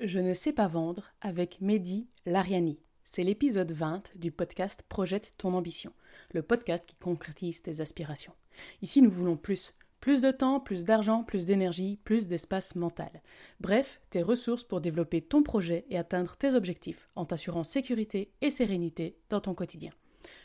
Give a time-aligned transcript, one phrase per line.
[0.00, 2.78] Je ne sais pas vendre avec Mehdi Lariani.
[3.02, 5.92] C'est l'épisode 20 du podcast Projette ton ambition,
[6.32, 8.32] le podcast qui concrétise tes aspirations.
[8.80, 9.74] Ici, nous voulons plus.
[9.98, 13.10] Plus de temps, plus d'argent, plus d'énergie, plus d'espace mental.
[13.58, 18.50] Bref, tes ressources pour développer ton projet et atteindre tes objectifs en t'assurant sécurité et
[18.50, 19.90] sérénité dans ton quotidien.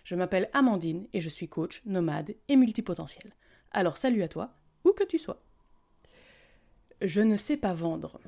[0.04, 3.36] Je m'appelle Amandine et je suis coach, nomade et multipotentiel.
[3.70, 5.44] Alors salut à toi, où que tu sois.
[7.04, 8.20] Je ne sais pas vendre.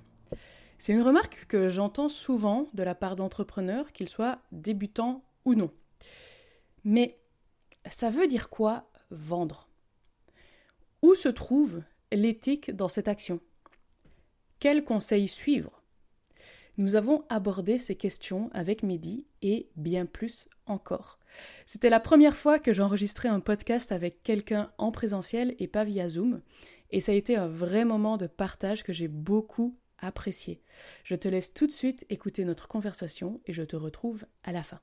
[0.77, 5.71] C'est une remarque que j'entends souvent de la part d'entrepreneurs, qu'ils soient débutants ou non.
[6.83, 7.19] Mais
[7.89, 9.69] ça veut dire quoi vendre?
[11.01, 13.39] Où se trouve l'éthique dans cette action?
[14.59, 15.81] Quels conseils suivre?
[16.77, 21.19] Nous avons abordé ces questions avec Mehdi et bien plus encore.
[21.65, 26.09] C'était la première fois que j'enregistrais un podcast avec quelqu'un en présentiel et pas via
[26.09, 26.41] Zoom,
[26.91, 30.61] et ça a été un vrai moment de partage que j'ai beaucoup apprécié.
[31.03, 34.63] Je te laisse tout de suite écouter notre conversation et je te retrouve à la
[34.63, 34.79] fin.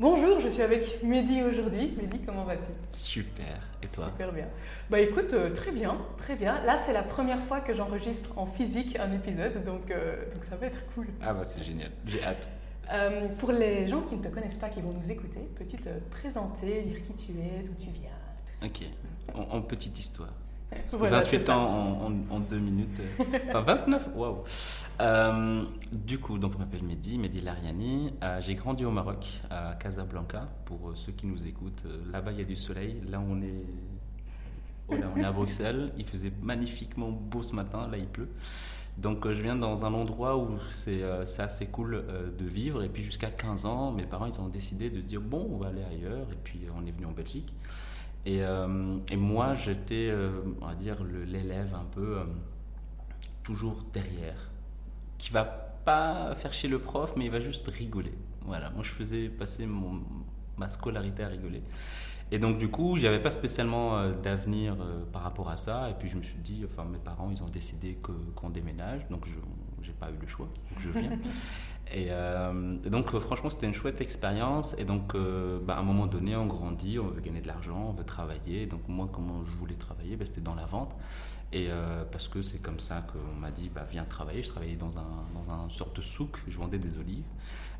[0.00, 1.94] Bonjour, je suis avec Mehdi aujourd'hui.
[1.96, 2.72] Mehdi, comment vas-tu?
[2.90, 3.70] Super.
[3.82, 4.06] Et toi?
[4.06, 4.48] Super bien.
[4.90, 6.60] Bah écoute, euh, très bien, très bien.
[6.64, 10.56] Là, c'est la première fois que j'enregistre en physique un épisode, donc, euh, donc ça
[10.56, 11.06] va être cool.
[11.22, 12.48] Ah bah c'est génial, j'ai hâte.
[12.92, 15.88] Euh, pour les gens qui ne te connaissent pas, qui vont nous écouter, peux-tu te
[16.10, 18.10] présenter, dire qui tu es, d'où tu viens,
[18.44, 18.66] tout ça?
[18.66, 18.82] Ok,
[19.34, 20.32] en, en petite histoire.
[20.70, 23.00] Que 28 ans en, en, en, deux minutes.
[23.48, 24.42] Enfin 29, waouh.
[25.00, 28.12] Euh, du coup, donc je m'appelle Mehdi, Mehdi Lariani.
[28.22, 30.48] Euh, j'ai grandi au Maroc, à Casablanca.
[30.64, 33.00] Pour ceux qui nous écoutent, là-bas il y a du soleil.
[33.08, 33.64] Là on est,
[34.88, 35.92] oh, là, on est à Bruxelles.
[35.98, 37.86] Il faisait magnifiquement beau ce matin.
[37.88, 38.30] Là il pleut.
[38.98, 41.04] Donc je viens dans un endroit où c'est
[41.38, 42.02] assez cool
[42.36, 42.82] de vivre.
[42.82, 45.68] Et puis jusqu'à 15 ans, mes parents ils ont décidé de dire bon, on va
[45.68, 46.26] aller ailleurs.
[46.32, 47.54] Et puis on est venu en Belgique.
[48.26, 52.24] Et, euh, et moi, j'étais, euh, on va dire, l'élève un peu euh,
[53.44, 54.50] toujours derrière,
[55.16, 58.12] qui va pas faire chez le prof, mais il va juste rigoler.
[58.44, 60.00] Voilà, moi je faisais passer mon,
[60.56, 61.62] ma scolarité à rigoler.
[62.32, 64.76] Et donc du coup, j'avais pas spécialement d'avenir
[65.12, 65.88] par rapport à ça.
[65.90, 67.96] Et puis je me suis dit, enfin mes parents, ils ont décidé
[68.34, 69.34] qu'on déménage, donc je
[69.82, 71.18] j'ai pas eu le choix, donc je viens.
[71.92, 74.74] Et, euh, et, donc, franchement, c'était une chouette expérience.
[74.78, 77.86] Et donc, euh, bah, à un moment donné, on grandit, on veut gagner de l'argent,
[77.88, 78.66] on veut travailler.
[78.66, 80.96] Donc, moi, comment je voulais travailler bah, C'était dans la vente.
[81.52, 84.42] Et euh, parce que c'est comme ça qu'on m'a dit bah, viens travailler.
[84.42, 87.24] Je travaillais dans un, dans un sorte de souk, je vendais des olives.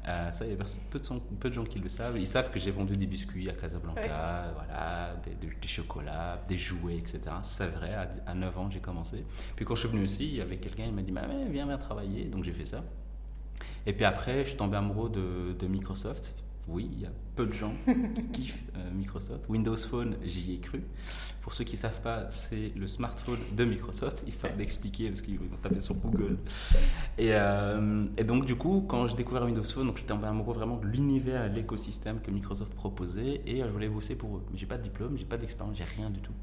[0.05, 0.57] ça, il y a
[0.89, 2.17] peu de, peu de, gens qui le savent.
[2.17, 4.53] Ils savent que j'ai vendu des biscuits à Casablanca, ouais.
[4.55, 7.23] voilà, des, des, des, chocolats, des jouets, etc.
[7.43, 9.25] C'est vrai, à, à 9 ans, j'ai commencé.
[9.57, 11.67] Puis quand je suis venu aussi, il y avait quelqu'un, il m'a dit bah, viens,
[11.67, 12.27] viens travailler.
[12.27, 12.85] Donc, j'ai fait ça.
[13.87, 16.35] Et puis après, je suis tombé amoureux de, de Microsoft.
[16.69, 17.73] Oui, il y a peu de gens
[18.33, 19.45] qui kiffent euh, Microsoft.
[19.49, 20.83] Windows Phone, j'y ai cru.
[21.43, 25.39] Pour ceux qui ne savent pas, c'est le smartphone de Microsoft, histoire d'expliquer, parce qu'ils
[25.39, 26.39] vont taper sur Google.
[27.19, 30.27] Et, euh, et, donc, du coup, quand j'ai découvert Windows Phone, donc, je suis tombé
[30.27, 34.39] amoureux vraiment de l'univers, de l'écosystème que Microsoft proposait, et euh, je voulais bosser pour
[34.39, 34.45] eux.
[34.51, 36.35] Mais j'ai pas de diplôme, j'ai pas d'expérience, j'ai rien du tout.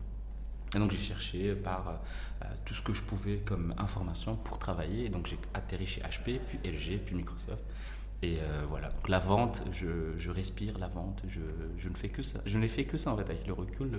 [0.75, 1.99] Et donc j'ai cherché par
[2.41, 5.05] euh, tout ce que je pouvais comme information pour travailler.
[5.05, 7.63] Et donc j'ai atterri chez HP, puis LG, puis Microsoft.
[8.23, 11.41] Et euh, voilà, donc la vente, je, je, respire la vente, je,
[11.77, 12.39] je, ne fais que ça.
[12.45, 13.91] Je n'ai fait que ça en fait, avec le recul.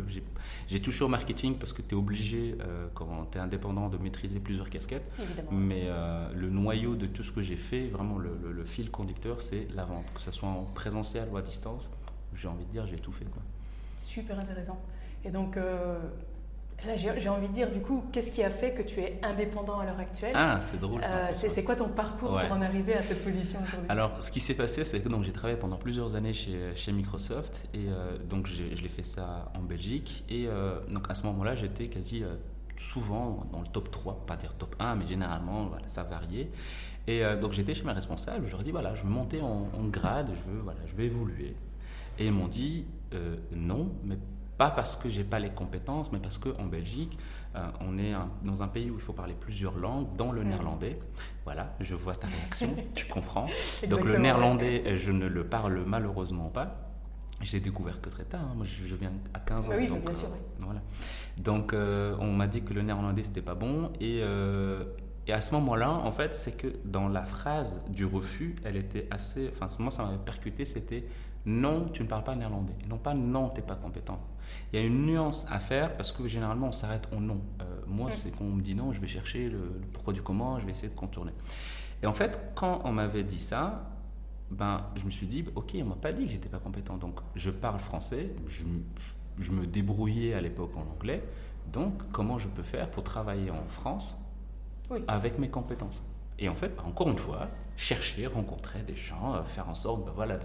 [0.66, 3.98] J'ai touché au marketing parce que tu es obligé, euh, quand tu es indépendant, de
[3.98, 5.04] maîtriser plusieurs casquettes.
[5.20, 5.50] Évidemment.
[5.52, 8.90] Mais euh, le noyau de tout ce que j'ai fait, vraiment le, le, le fil
[8.90, 10.06] conducteur, c'est la vente.
[10.14, 11.82] Que ce soit en présentiel ou à distance,
[12.34, 13.26] j'ai envie de dire, j'ai tout fait.
[13.26, 13.42] Quoi.
[13.98, 14.80] Super intéressant.
[15.22, 15.58] Et donc,
[16.86, 19.78] Là, j'ai envie de dire, du coup, qu'est-ce qui a fait que tu es indépendant
[19.78, 21.00] à l'heure actuelle Ah, c'est drôle.
[21.02, 22.46] Euh, c'est quoi ton parcours ouais.
[22.46, 23.88] pour en arriver à cette position aujourd'hui?
[23.88, 27.68] Alors, ce qui s'est passé, c'est que j'ai travaillé pendant plusieurs années chez, chez Microsoft
[27.72, 30.24] et euh, donc je l'ai fait ça en Belgique.
[30.28, 32.34] Et euh, donc à ce moment-là, j'étais quasi euh,
[32.76, 36.50] souvent dans le top 3, pas dire top 1, mais généralement, voilà, ça variait.
[37.06, 39.68] Et donc j'étais chez mes responsables, je leur ai dit, voilà, je veux monter en,
[39.78, 41.54] en grade, je veux, voilà, je veux évoluer.
[42.18, 42.86] Et ils m'ont dit,
[43.54, 44.16] non, mais
[44.58, 47.18] pas parce que j'ai pas les compétences, mais parce qu'en Belgique,
[47.56, 50.42] euh, on est un, dans un pays où il faut parler plusieurs langues, dont le
[50.42, 50.98] néerlandais.
[51.44, 53.46] Voilà, je vois ta réaction, tu comprends.
[53.88, 56.84] Donc le néerlandais, je ne le parle malheureusement pas.
[57.42, 58.42] J'ai découvert que très tard.
[58.42, 58.54] Hein.
[58.56, 59.72] Moi, je, je, viens à 15 ans.
[59.76, 60.38] Oui, donc, bien euh, sûr, oui.
[60.60, 60.80] Voilà.
[61.38, 63.90] Donc, euh, on m'a dit que le néerlandais, c'était pas bon.
[64.00, 64.84] Et, euh,
[65.26, 69.08] et à ce moment-là, en fait, c'est que dans la phrase du refus, elle était
[69.10, 69.50] assez.
[69.52, 70.64] Enfin, moi, ça m'avait percuté.
[70.64, 71.04] C'était
[71.44, 72.74] non, tu ne parles pas néerlandais.
[72.84, 74.20] Et non pas non, tu n'es pas compétent.
[74.72, 77.40] Il y a une nuance à faire parce que généralement on s'arrête au non.
[77.60, 80.22] Euh, moi, c'est quand on me dit non, je vais chercher le, le, pourquoi du
[80.22, 81.32] comment, je vais essayer de contourner.
[82.02, 83.90] Et en fait, quand on m'avait dit ça,
[84.50, 86.96] ben, je me suis dit, ok, on m'a pas dit que j'étais pas compétent.
[86.96, 88.64] Donc, je parle français, je,
[89.38, 91.22] je me débrouillais à l'époque en anglais.
[91.72, 94.16] Donc, comment je peux faire pour travailler en France
[94.90, 95.00] oui.
[95.08, 96.02] avec mes compétences?
[96.38, 100.04] Et en fait, bah, encore une fois, chercher, rencontrer des gens, euh, faire en sorte
[100.04, 100.38] bah, voilà,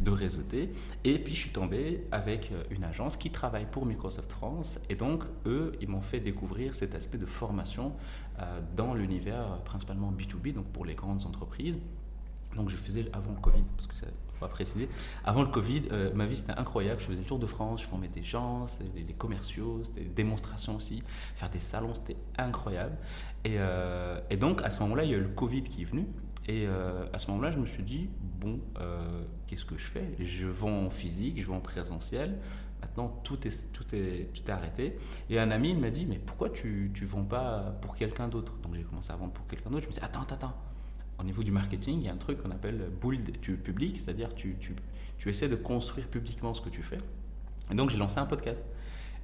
[0.00, 0.72] de, réseauter.
[1.04, 4.78] Et puis je suis tombé avec euh, une agence qui travaille pour Microsoft France.
[4.88, 7.92] Et donc, eux, ils m'ont fait découvrir cet aspect de formation
[8.40, 11.78] euh, dans l'univers principalement B2B, donc pour les grandes entreprises.
[12.54, 14.06] Donc je faisais avant le Covid, parce que ça
[14.38, 14.88] faut préciser.
[15.24, 15.82] Avant le Covid,
[16.14, 17.00] ma vie c'était incroyable.
[17.00, 20.76] Je faisais le tour de France, je formais des gens, des, des commerciaux, des démonstrations
[20.76, 21.02] aussi,
[21.34, 22.96] faire des salons, c'était incroyable.
[23.44, 23.56] Et,
[24.30, 26.06] et, donc à ce moment-là, il y a eu le Covid qui est venu.
[26.48, 30.14] Et euh, à ce moment-là, je me suis dit, bon, euh, qu'est-ce que je fais?
[30.20, 32.38] Je vends en physique, je vends en présentiel.
[32.80, 34.96] Maintenant, tout est, tout est, tout est arrêté.
[35.28, 38.52] Et un ami, il m'a dit, mais pourquoi tu ne vends pas pour quelqu'un d'autre?
[38.62, 39.82] Donc j'ai commencé à vendre pour quelqu'un d'autre.
[39.82, 40.54] Je me suis dit, attends, attends, attends.
[41.18, 44.34] Au niveau du marketing, il y a un truc qu'on appelle build tu public, c'est-à-dire
[44.34, 44.74] tu, tu,
[45.18, 46.98] tu essaies de construire publiquement ce que tu fais.
[47.70, 48.64] Et donc j'ai lancé un podcast.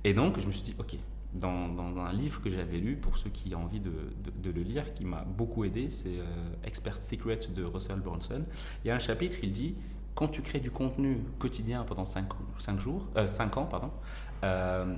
[0.05, 0.97] Et donc je me suis dit, ok,
[1.35, 3.93] dans, un livre que j'avais lu, pour ceux qui ont envie de,
[4.45, 6.25] le lire, qui m'a beaucoup aidé, c'est euh,
[6.65, 8.45] Expert Secret de Russell Brunson.
[8.85, 9.75] Il y a un chapitre, il dit
[10.15, 12.27] quand tu crées du contenu quotidien pendant 5,
[12.79, 13.91] jours, euh, ans, pardon,
[14.45, 14.97] euh,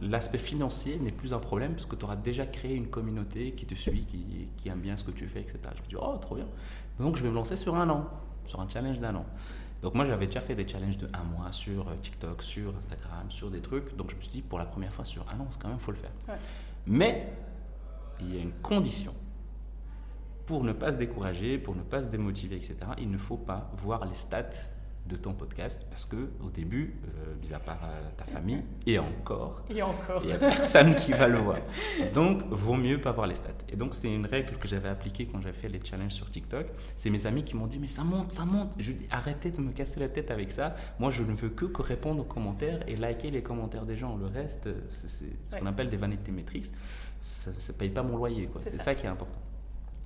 [0.00, 3.66] l'aspect financier n'est plus un problème parce que tu auras déjà créé une communauté qui
[3.66, 5.58] te suit, qui, qui, aime bien ce que tu fais, etc.
[5.76, 6.46] Je me dis, oh, trop bien.
[6.98, 8.08] Donc je vais me lancer sur un an,
[8.46, 9.26] sur un challenge d'un an.
[9.82, 13.30] Donc moi j'avais déjà fait des challenges de un mois sur euh, TikTok, sur Instagram,
[13.30, 13.94] sur des trucs.
[13.96, 15.78] Donc je me suis dit pour la première fois sur un an, c'est quand même
[15.78, 16.12] faut le faire.
[16.86, 17.32] Mais
[18.20, 19.12] il y a une condition.
[20.46, 23.70] Pour ne pas se décourager, pour ne pas se démotiver, etc., il ne faut pas
[23.76, 24.50] voir les stats
[25.06, 28.98] de ton podcast parce que au début, euh, mis à part euh, ta famille, et
[28.98, 31.58] encore, et encore, il n'y a personne qui va le voir.
[32.14, 33.50] Donc, vaut mieux pas voir les stats.
[33.68, 36.66] Et donc, c'est une règle que j'avais appliquée quand j'avais fait les challenges sur TikTok.
[36.96, 38.74] C'est mes amis qui m'ont dit, mais ça monte, ça monte.
[38.78, 40.74] Je dis, arrêtez de me casser la tête avec ça.
[40.98, 44.16] Moi, je ne veux que, répondre aux commentaires et liker les commentaires des gens.
[44.16, 45.24] Le reste, c'est ce
[45.58, 46.72] qu'on appelle des vanity metrics.
[47.20, 48.48] Ça ne paye pas mon loyer.
[48.64, 49.40] C'est ça qui est important.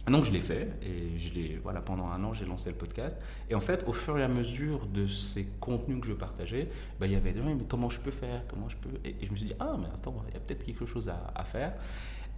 [0.09, 3.19] Donc je l'ai fait et je l'ai voilà pendant un an j'ai lancé le podcast.
[3.51, 6.69] Et en fait au fur et à mesure de ces contenus que je partageais
[7.01, 8.91] bah, il y avait des gens mais comment je peux faire comment je peux?
[9.05, 11.45] Et, je me suis dit ah mais attends il y a peut-être quelque chose à,
[11.45, 11.75] faire.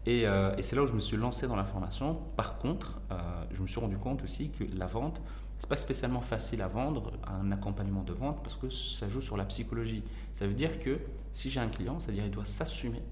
[0.06, 2.14] Et, euh, et c'est là où je me suis lancé dans la formation.
[2.36, 5.20] Par contre euh, je me suis rendu compte aussi que la vente
[5.58, 9.36] c'est pas spécialement facile à vendre un accompagnement de vente parce que ça joue sur
[9.36, 10.04] la psychologie.
[10.32, 11.00] Ça veut dire que
[11.34, 13.02] si j'ai un client ça veut dire qu'il doit s'assumer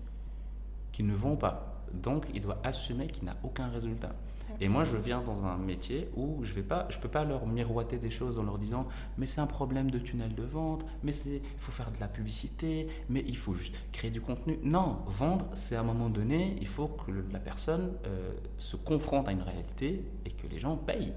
[0.93, 1.85] qu'il ne vend pas.
[1.93, 4.15] Donc il doit assumer qu'il n'a aucun résultat
[4.61, 6.63] et moi, je viens dans un métier où je ne
[7.01, 8.87] peux pas leur miroiter des choses en leur disant
[9.19, 12.89] mais c'est un problème de tunnel de vente, mais il faut faire de la publicité,
[13.09, 14.59] mais il faut juste créer du contenu.
[14.63, 19.29] Non, vendre, c'est à un moment donné, il faut que la personne euh, se confronte
[19.29, 21.13] à une réalité et que les gens payent.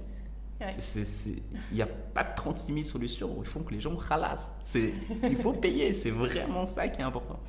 [0.60, 3.36] Il n'y a pas de 36 000 solutions.
[3.40, 4.52] Il faut que les gens ralassent.
[4.74, 5.94] Il faut payer.
[5.94, 7.40] C'est vraiment ça qui est important.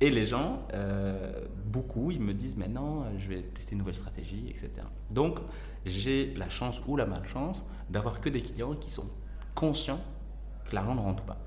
[0.00, 4.46] Et les gens, euh, beaucoup, ils me disent maintenant, je vais tester une nouvelle stratégie,
[4.48, 4.70] etc.
[5.10, 5.38] Donc,
[5.86, 9.08] j'ai la chance ou la malchance d'avoir que des clients qui sont
[9.54, 10.00] conscients
[10.68, 11.38] que l'argent ne rentre pas.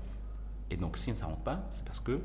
[0.70, 2.20] Et donc, si ça ne rentre pas, c'est parce que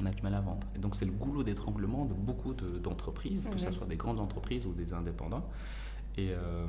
[0.00, 0.66] on a du mal à vendre.
[0.74, 4.66] Et donc, c'est le goulot d'étranglement de beaucoup d'entreprises, que ce soit des grandes entreprises
[4.66, 5.46] ou des indépendants.
[6.18, 6.66] Et, euh,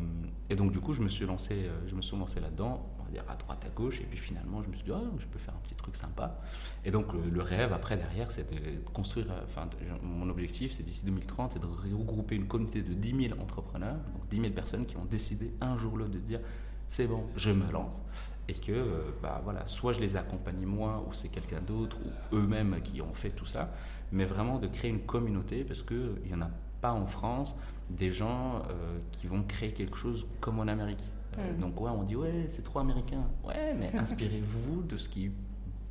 [0.50, 3.04] et, donc, du coup, je me suis lancé, euh, je me suis lancé là-dedans, on
[3.04, 4.00] va dire à droite, à gauche.
[4.00, 6.40] Et puis finalement, je me suis dit, oh, je peux faire un petit truc sympa.
[6.86, 9.32] Et donc, le, rêve, après, derrière, c'est de construire.
[9.32, 9.70] Euh, enfin,
[10.02, 14.28] mon objectif, c'est d'ici 2030, c'est de regrouper une communauté de 10 000 entrepreneurs, donc
[14.30, 16.40] 10 000 personnes qui ont décidé un jour l'autre de dire,
[16.88, 18.02] c'est bon, je me lance.
[18.48, 21.98] Et que, bah, voilà, soit je les accompagne moi, ou c'est quelqu'un d'autre,
[22.32, 23.74] ou eux-mêmes qui ont fait tout ça,
[24.12, 26.50] mais vraiment de créer une communauté, parce qu'il n'y en a
[26.82, 27.56] pas en France
[27.90, 31.04] des gens euh, qui vont créer quelque chose comme en Amérique.
[31.38, 31.60] Euh, mm.
[31.60, 33.24] Donc ouais, on dit ouais, c'est trop américain.
[33.44, 35.32] Ouais, mais inspirez-vous de ce qui est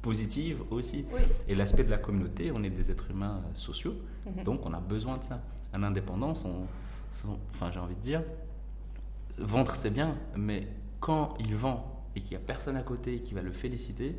[0.00, 1.04] positif aussi.
[1.48, 3.94] Et l'aspect de la communauté, on est des êtres humains euh, sociaux,
[4.26, 4.44] mm-hmm.
[4.44, 5.42] donc on a besoin de ça.
[5.74, 6.66] En indépendance, on,
[7.50, 8.22] enfin j'ai envie de dire,
[9.38, 10.68] vendre c'est bien, mais
[11.00, 14.16] quand il vend et qu'il n'y a personne à côté qui va le féliciter,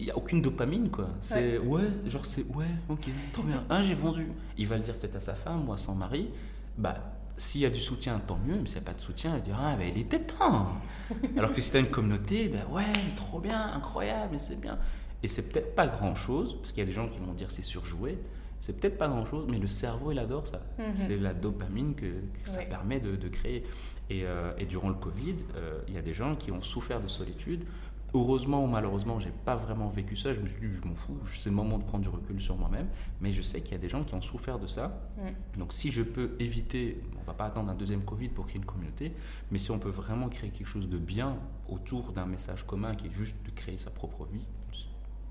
[0.00, 1.10] il n'y a aucune dopamine, quoi.
[1.20, 1.82] C'est ouais.
[2.06, 3.62] genre c'est ouais, ok, trop bien.
[3.68, 4.28] Ah, j'ai vendu.
[4.56, 6.30] Il va le dire peut-être à sa femme ou à son mari.
[6.78, 6.96] Bah,
[7.36, 9.36] s'il y a du soutien, tant mieux, mais s'il n'y a pas de soutien, il
[9.36, 10.68] va dire Ah, bah, il était temps.
[11.36, 14.78] Alors que si tu as une communauté, bah ouais, trop bien, incroyable, mais c'est bien.
[15.22, 17.50] Et c'est peut-être pas grand chose, parce qu'il y a des gens qui vont dire
[17.50, 18.18] c'est surjoué.
[18.60, 20.62] C'est peut-être pas grand chose, mais le cerveau, il adore ça.
[20.78, 20.94] Mhm.
[20.94, 22.06] C'est la dopamine que,
[22.44, 23.64] ça permet de, créer.
[24.08, 27.00] Et, euh, et, durant le Covid, euh, il y a des gens qui ont souffert
[27.00, 27.64] de solitude
[28.12, 30.34] Heureusement ou malheureusement, j'ai pas vraiment vécu ça.
[30.34, 32.56] Je me suis dit, je m'en fous, c'est le moment de prendre du recul sur
[32.56, 32.88] moi-même.
[33.20, 35.00] Mais je sais qu'il y a des gens qui ont souffert de ça.
[35.16, 35.58] Mm.
[35.58, 38.64] Donc, si je peux éviter, on va pas attendre un deuxième Covid pour créer une
[38.64, 39.12] communauté,
[39.50, 41.36] mais si on peut vraiment créer quelque chose de bien
[41.68, 44.44] autour d'un message commun qui est juste de créer sa propre vie,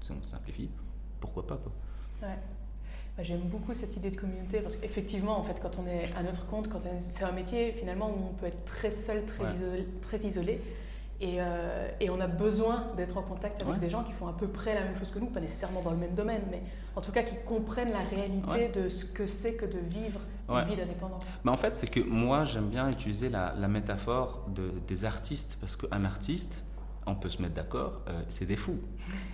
[0.01, 0.69] si on simplifie,
[1.19, 1.71] pourquoi pas quoi.
[2.21, 2.35] Ouais.
[3.17, 6.23] Bah, j'aime beaucoup cette idée de communauté parce qu'effectivement, en fait, quand on est à
[6.23, 9.87] notre compte, quand c'est un métier finalement où on peut être très seul, très, isolé,
[10.01, 10.61] très isolé.
[11.21, 14.33] Et, euh, et, on a besoin d'être en contact avec des gens qui font à
[14.33, 16.61] peu près la même chose que nous, pas nécessairement dans le même domaine, mais
[16.95, 20.63] en tout cas qui comprennent la réalité de ce que c'est que de vivre une
[20.63, 21.19] vie d'indépendant.
[21.43, 25.57] Mais en fait, c'est que moi, j'aime bien utiliser la, la métaphore de, des artistes,
[25.59, 26.63] parce qu'un artiste,
[27.05, 28.79] on peut se mettre d'accord, euh, c'est des fous.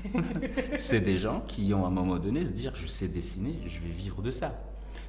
[0.77, 3.80] c'est des gens qui ont à un moment donné se dire je sais dessiner, je
[3.80, 4.54] vais vivre de ça.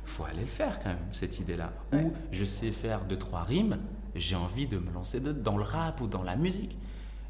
[0.05, 1.73] Il faut aller le faire quand même, cette idée-là.
[1.93, 3.79] Ou je sais faire deux, trois rimes,
[4.19, 6.77] j'ai envie de me lancer dans le rap ou dans la musique.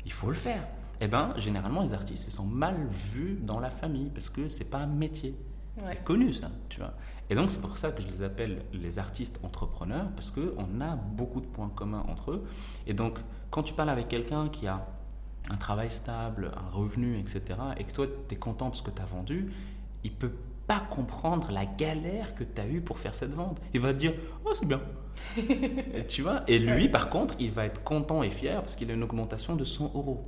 [0.05, 0.63] Il faut le faire.
[1.01, 2.77] Eh bien, généralement, les artistes, ils sont mal
[3.13, 5.37] vus dans la famille parce que c'est pas un métier.
[5.83, 6.95] C'est connu ça, tu vois.
[7.29, 10.97] Et donc c'est pour ça que je les appelle les artistes entrepreneurs parce qu'on a
[10.97, 12.45] beaucoup de points communs entre eux.
[12.87, 13.19] Et donc
[13.51, 14.87] quand tu parles avec quelqu'un qui a
[15.51, 17.43] un travail stable, un revenu, etc.,
[17.77, 19.53] et que toi, tu es content parce que tu as vendu,
[20.03, 20.33] il peut
[20.67, 23.61] pas comprendre la galère que tu as eue pour faire cette vente.
[23.73, 24.15] Il va te dire
[24.45, 24.81] Oh, c'est bien.
[26.09, 28.95] Tu vois Et lui, par contre, il va être content et fier parce qu'il a
[28.95, 30.23] une augmentation de 100 euros.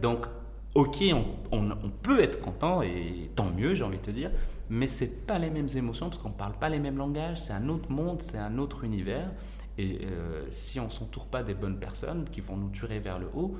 [0.00, 0.26] Donc,
[0.74, 1.02] ok,
[1.50, 4.30] on, on, peut être content et tant mieux, j'ai envie de te dire,
[4.68, 7.68] mais c'est pas les mêmes émotions parce qu'on parle pas les mêmes langages, c'est un
[7.68, 9.30] autre monde, c'est un autre univers.
[9.78, 13.28] Et euh, si on s'entoure pas des bonnes personnes qui vont nous tuer vers le
[13.34, 13.56] haut,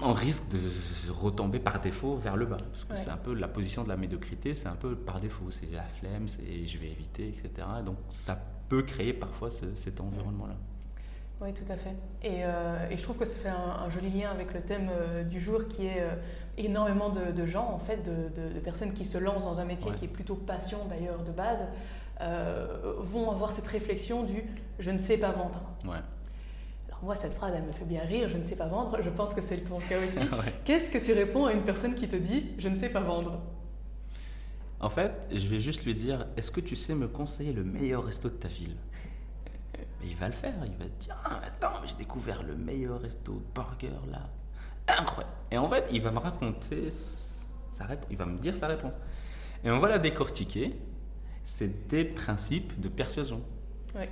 [0.00, 2.58] on risque de retomber par défaut vers le bas.
[2.72, 5.50] Parce que c'est un peu la position de la médiocrité, c'est un peu par défaut.
[5.50, 7.66] C'est la flemme, c'est je vais éviter, etc.
[7.84, 10.54] Donc ça peut créer parfois cet environnement-là.
[11.40, 11.94] Oui, tout à fait.
[12.22, 15.22] Et, euh, et, je trouve que ça fait un, joli lien avec le thème euh,
[15.22, 16.14] du jour qui est euh,
[16.56, 20.06] énormément de, gens, en fait, de, de, personnes qui se lancent dans un métier qui
[20.06, 21.64] est plutôt passion d'ailleurs de base,
[23.00, 24.42] vont avoir cette réflexion du
[24.80, 25.62] je ne sais pas vendre.
[25.84, 26.00] Ouais
[27.02, 29.34] moi, cette phrase, elle me fait bien rire, je ne sais pas vendre, je pense
[29.34, 30.18] que c'est ton cas aussi.
[30.64, 33.40] Qu'est-ce que tu réponds à une personne qui te dit, je ne sais pas vendre
[34.80, 38.04] En fait, je vais juste lui dire, est-ce que tu sais me conseiller le meilleur
[38.04, 38.76] resto de ta ville?
[40.04, 43.54] Il va le faire, il va dire, ah, attends, j'ai découvert le meilleur resto de
[43.54, 44.28] burger là.
[44.86, 45.34] Incroyable.
[45.50, 48.94] Et en fait, il va me raconter sa réponse, il va me dire sa réponse.
[49.64, 50.78] Et on va la décortiquer.
[51.44, 53.42] C'est des principes de persuasion.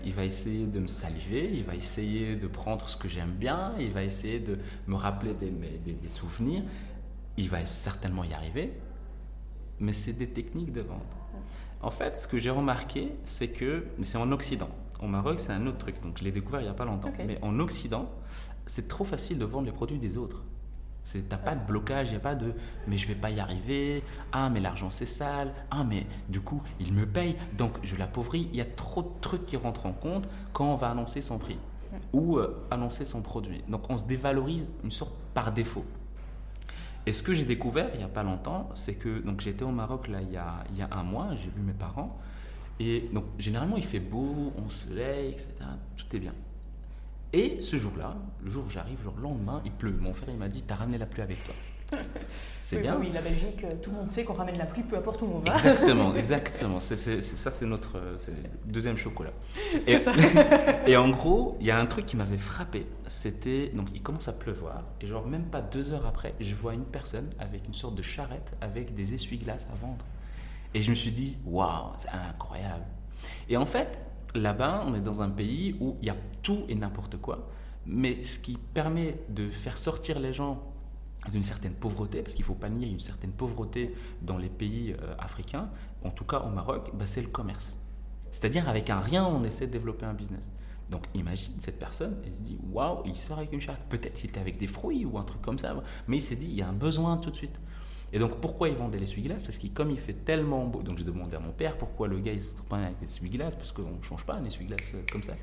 [0.04, 3.74] Il va essayer de me saliver, il va essayer de prendre ce que j'aime bien,
[3.78, 6.64] il va essayer de me rappeler des, des, souvenirs.
[7.36, 8.72] Il va certainement y arriver,
[9.80, 11.16] mais c'est des techniques de vente.
[11.82, 14.70] En fait, ce que j'ai remarqué, c'est que, c'est en Occident.
[15.00, 17.12] Au Maroc, c'est un autre truc, donc je l'ai découvert il n'y a pas longtemps.
[17.26, 18.10] Mais en Occident,
[18.64, 20.42] c'est trop facile de vendre les produits des autres.
[21.04, 22.52] Tu n'as pas de blocage, il n'y a pas de
[22.88, 24.02] mais je vais pas y arriver,
[24.32, 28.48] ah mais l'argent c'est sale, ah mais du coup il me paye, donc je l'appauvris.
[28.52, 31.38] Il y a trop de trucs qui rentrent en compte quand on va annoncer son
[31.38, 31.58] prix
[32.12, 33.62] ou euh, annoncer son produit.
[33.68, 35.84] Donc on se dévalorise une sorte par défaut.
[37.06, 39.70] Et ce que j'ai découvert il n'y a pas longtemps, c'est que donc j'étais au
[39.70, 42.18] Maroc là il y a, il y a un mois, j'ai vu mes parents.
[42.80, 45.48] Et donc généralement il fait beau, on se soleil, etc.
[45.96, 46.34] Tout est bien.
[47.32, 49.96] Et ce jour-là, le jour où j'arrive, le lendemain, il pleut.
[50.00, 51.54] Mon frère, il m'a dit, t'as ramené la pluie avec toi.
[52.60, 52.96] C'est bien.
[52.98, 55.26] Oui, la Belgique, euh, tout le monde sait qu'on ramène la pluie, peu importe où
[55.26, 55.54] on va.
[55.54, 56.80] Exactement, exactement.
[56.80, 57.98] Ça, c'est notre
[58.64, 59.32] deuxième chocolat.
[59.86, 60.12] Et, ça.
[60.86, 62.86] et en gros, il y a un truc qui m'avait frappé.
[63.06, 66.74] C'était, donc il commence à pleuvoir, et genre même pas deux heures après, je vois
[66.74, 70.04] une personne avec une sorte de charrette avec des essuie-glaces à vendre.
[70.74, 72.84] Et je me suis dit, waouh, c'est incroyable.
[73.48, 73.98] Et en fait,
[74.34, 77.48] là-bas, on est dans un pays où il y a tout et n'importe quoi.
[77.86, 80.62] Mais ce qui permet de faire sortir les gens
[81.30, 84.94] d'une certaine pauvreté, parce qu'il ne faut pas nier une certaine pauvreté dans les pays
[85.00, 85.68] euh, africains,
[86.04, 87.78] en tout cas au Maroc, bah, c'est le commerce.
[88.30, 90.52] C'est-à-dire avec un rien, on essaie de développer un business.
[90.90, 93.80] Donc imagine cette personne, elle se dit waouh, il sort avec une charte.
[93.88, 95.74] Peut-être qu'il était avec des fruits ou un truc comme ça,
[96.06, 97.58] mais il s'est dit il y a un besoin tout de suite.
[98.12, 101.04] Et donc, pourquoi il vendait l'essuie-glace Parce que comme il fait tellement beau, donc j'ai
[101.04, 104.02] demandé à mon père pourquoi le gars il se pas avec l'essuie-glace, parce qu'on ne
[104.02, 105.34] change pas un essuie-glace comme ça.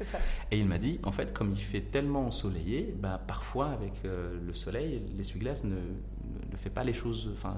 [0.51, 4.39] Et il m'a dit, en fait, comme il fait tellement ensoleillé, bah, parfois avec euh,
[4.46, 7.55] le soleil, l'essuie-glace ne, ne, fait pas les choses, enfin,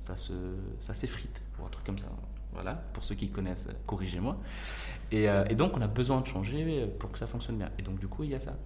[0.00, 0.32] ça, se,
[0.78, 2.08] ça s'effrite, ou un truc comme ça.
[2.52, 4.38] Voilà, pour ceux qui connaissent, corrigez-moi.
[5.12, 7.70] Et, euh, et, donc, on a besoin de changer pour que ça fonctionne bien.
[7.78, 8.56] Et donc, du coup, il y a ça.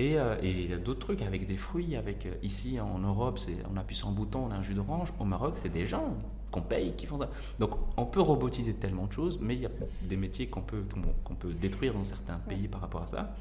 [0.00, 1.96] Euh, et, il y a d'autres trucs avec des fruits.
[1.96, 4.74] Avec, euh, ici, en Europe, c'est, on appuie sur un bouton, on a un jus
[4.74, 5.12] d'orange.
[5.18, 6.16] Au Maroc, c'est des gens
[6.50, 7.28] qu'on paye qui font ça.
[7.58, 9.70] Donc, on peut robotiser tellement de choses, mais il y a
[10.02, 10.82] des métiers qu'on peut,
[11.24, 13.34] qu'on peut détruire dans certains pays par rapport à ça.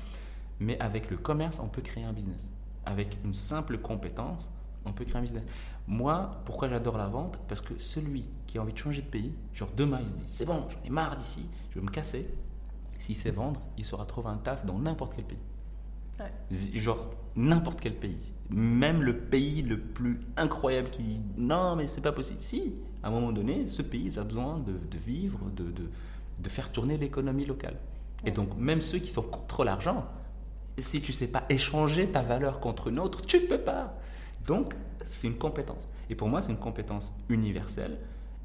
[0.59, 2.51] Mais avec le commerce, on peut créer un business.
[2.85, 4.51] Avec une simple compétence,
[4.85, 5.43] on peut créer un business.
[5.87, 7.39] Moi, pourquoi j'adore la vente?
[7.47, 10.23] Parce que celui qui a envie de changer de pays, genre demain, il se dit
[10.27, 12.29] c'est bon, j'en ai marre d'ici, je veux me casser.
[12.97, 15.37] S'il sait vendre, il saura trouver un taf dans n'importe quel pays.
[16.51, 18.33] Genre, n'importe quel pays.
[18.49, 22.41] Même le pays le plus incroyable qui dit non, mais c'est pas possible.
[22.41, 22.73] Si,
[23.03, 25.89] à un moment donné, ce pays a besoin de, vivre, de, de,
[26.39, 27.77] de, faire tourner l'économie locale.
[28.25, 30.05] Et donc, même ceux qui sont contre l'argent,
[30.77, 33.95] si tu sais pas échanger ta valeur contre une autre, tu ne peux pas.
[34.47, 34.73] Donc,
[35.05, 35.87] c'est une compétence.
[36.09, 37.99] Et pour moi, c'est une compétence universelle.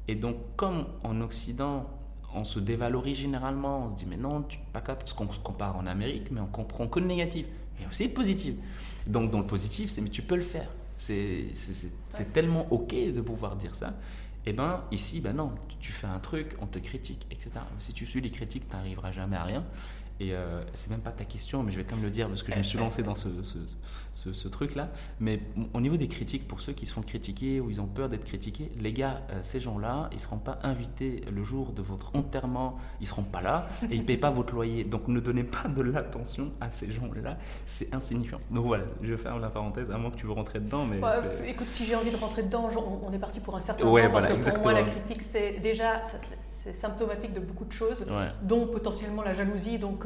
[0.07, 1.89] Et donc, comme en Occident,
[2.35, 5.39] on se dévalorise généralement, on se dit, mais non, tu pas capable, parce qu'on se
[5.39, 7.47] compare en Amérique, mais on comprend que le négatif,
[7.79, 8.55] mais aussi le positif.
[9.07, 10.69] Donc, dans le positif, c'est, mais tu peux le faire.
[10.97, 13.93] C'est, c'est, tellement OK de pouvoir dire ça.
[14.47, 17.49] Et eh ben ici, ben non, tu fais un truc, on te critique, etc.
[17.79, 19.65] Si tu suis les critiques, tu n'arriveras jamais à rien.
[20.19, 22.41] Et euh, c'est même pas ta question, mais je vais quand même le dire parce
[22.41, 23.27] que je me suis lancé dans ce,
[24.13, 24.89] ce, ce, truc-là.
[25.19, 25.41] Mais
[25.73, 28.23] au niveau des critiques, pour ceux qui se font critiquer ou ils ont peur d'être
[28.23, 32.77] critiqués, les gars, euh, ces gens-là, ils seront pas invités le jour de votre enterrement,
[33.01, 34.85] ils seront pas là et ils payent pas votre loyer.
[34.85, 38.39] Donc ne donnez pas de l'attention à ces gens-là, c'est insignifiant.
[38.51, 40.85] Donc voilà, je ferme la parenthèse, à moins que tu veux rentrer dedans.
[40.85, 41.01] Mais
[41.45, 42.69] écoute, si j'ai envie de rentrer dedans,
[43.03, 44.11] on est parti pour un certain temps.
[44.13, 46.01] Parce que pour moi, la critique, c'est déjà
[46.41, 48.07] c'est symptomatique de beaucoup de choses,
[48.41, 49.77] dont potentiellement la jalousie.
[49.77, 50.04] Donc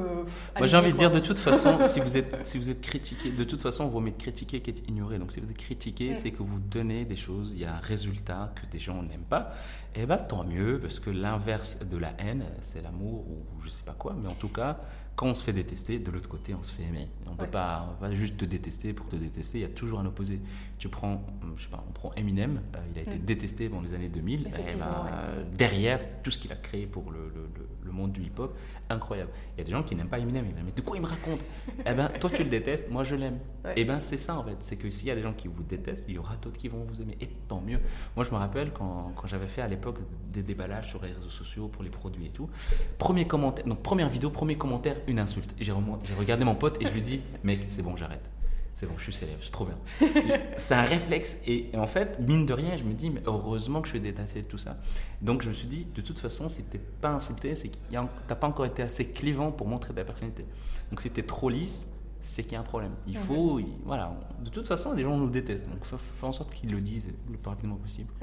[0.57, 3.31] moi, j'ai envie de dire de toute façon, si vous êtes, si vous êtes critiqué,
[3.31, 5.19] de toute façon, vous mieux de critiquer qu'être ignoré.
[5.19, 7.79] Donc, si vous êtes critiqué, c'est que vous donnez des choses, il y a un
[7.79, 9.53] résultat que des gens n'aiment pas.
[9.95, 13.69] Et eh bien, tant mieux, parce que l'inverse de la haine, c'est l'amour ou je
[13.69, 14.15] sais pas quoi.
[14.21, 14.79] Mais en tout cas,
[15.19, 17.09] quand on se fait détester, de l'autre côté, on se fait aimer.
[17.27, 19.57] On ne peut pas, juste te détester pour te détester.
[19.57, 20.39] Il y a toujours un opposé.
[20.77, 21.21] Tu prends,
[21.57, 23.25] je sais pas, on prend Eminem, euh, il a été mm.
[23.25, 24.47] détesté dans les années 2000.
[24.47, 24.87] Et ben,
[25.57, 27.33] Derrière tout ce qu'il a créé pour le,
[27.83, 28.57] le, monde du hip-hop,
[28.89, 29.31] incroyable.
[29.55, 30.45] Il y a des gens qui n'aiment pas Eminem.
[30.45, 31.41] Ils disent, mais de quoi il me raconte?
[31.85, 33.39] Eh ben, toi tu le détestes, moi je l'aime.
[33.75, 34.55] Et eh ben c'est ça en fait.
[34.59, 36.69] C'est que s'il y a des gens qui vous détestent, il y aura d'autres qui
[36.69, 37.17] vont vous aimer.
[37.19, 37.79] Et tant mieux.
[38.15, 39.97] Moi je me rappelle quand, quand j'avais fait à l'époque
[40.31, 42.49] des déballages sur les réseaux sociaux pour les produits et tout.
[42.97, 45.53] Premier commentaire, donc première vidéo, premier commentaire, une insulte.
[45.59, 45.73] J'ai
[46.17, 48.29] regardé mon pote et je lui dis, mec, c'est bon, j'arrête.
[48.73, 49.77] C'est bon, je suis célèbre, c'est trop bien.
[50.55, 51.39] c'est un réflexe.
[51.45, 54.41] Et, en fait, mine de rien, je me dis, mais heureusement que je suis détaché
[54.41, 54.77] de tout ça.
[55.21, 57.77] Donc je me suis dit, de toute façon, si t'es pas insulté, c'est que
[58.27, 60.45] t'as pas encore été assez clivant pour montrer ta personnalité.
[60.91, 61.87] Donc si t'es trop lisse,
[62.21, 62.91] c'est qu'il y a un problème.
[63.05, 64.17] Il faut, voilà.
[64.43, 65.69] De toute façon, les gens nous détestent.
[65.69, 68.13] Donc fais en sorte qu'ils le disent le plus rapidement possible.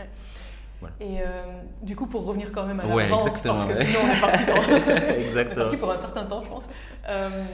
[1.01, 4.13] Et euh, du coup, pour revenir quand même à la vente, parce que sinon on
[4.13, 5.55] est parti, dans...
[5.55, 6.69] parti pour un certain temps, je pense.
[7.09, 7.45] Euh,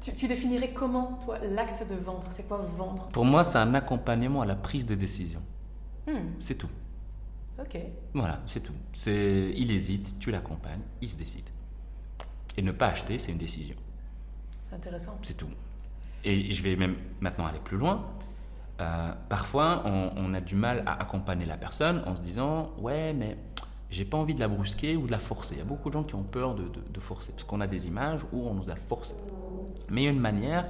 [0.00, 2.26] tu, définirais comment, toi, l'acte de vendre?
[2.30, 3.08] C'est quoi vendre?
[3.12, 5.40] Pour moi, c'est un accompagnement à la prise de décision.
[6.08, 6.32] Hmm.
[6.40, 6.70] C'est tout.
[7.60, 7.78] Ok.
[8.14, 8.74] Voilà, c'est tout.
[8.92, 11.48] C'est, il hésite, tu l'accompagnes, il se décide.
[12.56, 13.76] Et ne pas acheter, c'est une décision.
[14.68, 15.16] C'est intéressant.
[15.22, 15.50] C'est tout.
[16.24, 18.06] Et je vais même maintenant aller plus loin.
[18.82, 23.36] Euh, parfois, on, a du mal à accompagner la personne en se disant Ouais, mais
[23.90, 25.54] j'ai pas envie de la brusquer ou de la forcer.
[25.54, 27.86] Il y a beaucoup de gens qui ont peur de, forcer, parce qu'on a des
[27.86, 29.14] images où on nous a forcé.
[29.88, 30.68] Mais il y a une manière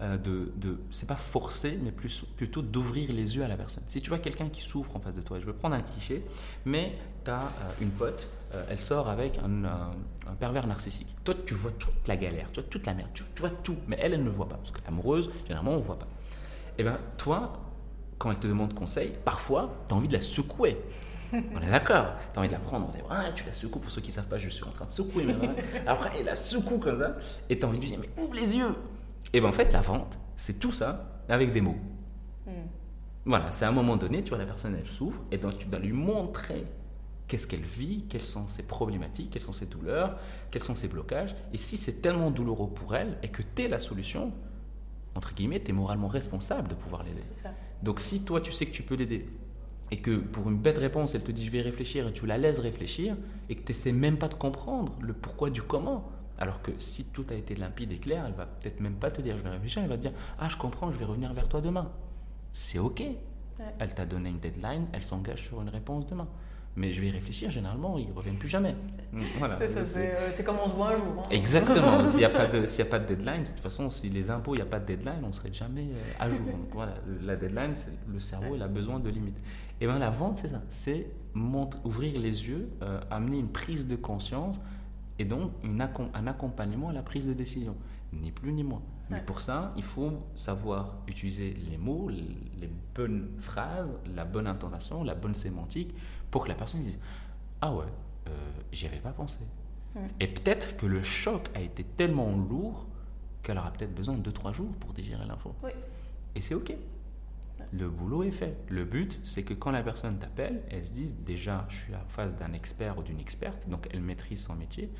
[0.00, 3.84] euh, de, de c'est pas forcer, mais plutôt d'ouvrir les yeux à la personne.
[3.86, 6.24] Si tu vois quelqu'un qui souffre en face de toi, je vais prendre un cliché,
[6.64, 8.28] mais tu as euh, une pote,
[8.68, 11.14] elle sort avec un, pervers narcissique.
[11.24, 13.76] Toi, tu vois toute la galère, tu vois toute la merde, tu, tu vois tout,
[13.86, 16.08] mais elle, elle ne voit pas, parce que l'amoureuse, généralement, on ne voit pas
[16.78, 17.52] eh bien, toi,
[18.18, 20.78] quand elle te demande conseil, parfois, tu as envie de la secouer.
[21.32, 22.12] On est d'accord.
[22.32, 22.90] Tu as envie de la prendre.
[23.10, 23.78] ah, tu la secoues.
[23.78, 25.26] Pour ceux qui ne savent pas, je suis en train de secouer
[25.86, 27.16] Après, elle la secoue comme ça.
[27.48, 28.70] Et tu as envie de lui dire, mais ouvre les yeux.
[29.32, 31.78] Et eh bien, en fait, la vente, c'est tout ça avec des mots.
[32.46, 32.66] Hmm.
[33.24, 35.20] Voilà, c'est à un moment donné, tu vois, la personne, elle souffre.
[35.30, 36.66] Et donc, tu dois lui montrer
[37.28, 40.18] qu'est-ce qu'elle vit, quelles sont ses problématiques, quelles sont ses douleurs,
[40.50, 41.34] quels sont ses blocages.
[41.54, 44.32] Et si c'est tellement douloureux pour elle et que tu es la solution,
[45.14, 47.22] entre guillemets, tu es moralement responsable de pouvoir l'aider.
[47.82, 49.28] Donc si toi, tu sais que tu peux l'aider,
[49.90, 52.38] et que pour une bête réponse, elle te dit je vais réfléchir, et tu la
[52.38, 53.16] laisses réfléchir,
[53.48, 57.04] et que tu n'essaies même pas de comprendre le pourquoi du comment, alors que si
[57.04, 59.50] tout a été limpide et clair, elle va peut-être même pas te dire je vais
[59.50, 61.90] réfléchir, elle va te dire ah je comprends, je vais revenir vers toi demain.
[62.52, 63.02] C'est ok.
[63.78, 66.26] Elle t'a donné une deadline, elle s'engage sur une réponse demain
[66.74, 68.74] mais je vais y réfléchir, généralement, ils ne reviennent plus jamais.
[69.38, 69.58] Voilà.
[69.60, 71.14] Euh, c'est comme on se voit un jour.
[71.18, 71.28] Hein.
[71.30, 72.06] Exactement.
[72.06, 74.54] S'il n'y a, pas de, a pas de deadline, de toute façon, si les impôts,
[74.54, 76.38] il n'y a pas de deadline, on ne serait jamais euh, à jour.
[76.72, 77.74] voilà, la deadline,
[78.10, 79.38] le cerveau, il a besoin de limites.
[79.80, 80.62] Et bien la vente, c'est ça.
[80.70, 81.08] C'est
[81.84, 84.60] ouvrir les yeux, euh, amener une prise de conscience
[85.18, 87.74] et donc une, un accompagnement à la prise de décision.
[88.12, 88.82] Ni plus ni moins.
[89.10, 95.04] Mais pour ça, il faut savoir utiliser les mots, les bonnes phrases, la bonne intonation,
[95.04, 95.94] la bonne sémantique
[96.30, 96.98] pour que la personne dise
[97.60, 97.84] Ah ouais,
[98.28, 98.30] euh,
[98.72, 99.38] j'y avais pas pensé.
[100.20, 102.86] Et peut-être que le choc a été tellement lourd
[103.42, 105.54] qu'elle aura peut-être besoin de 2-3 jours pour digérer l'info.
[106.34, 106.74] Et c'est OK.
[107.72, 108.56] Le boulot est fait.
[108.68, 112.04] Le but, c'est que quand la personne t'appelle, elle se dise déjà, je suis en
[112.08, 114.90] face d'un expert ou d'une experte, donc elle maîtrise son métier,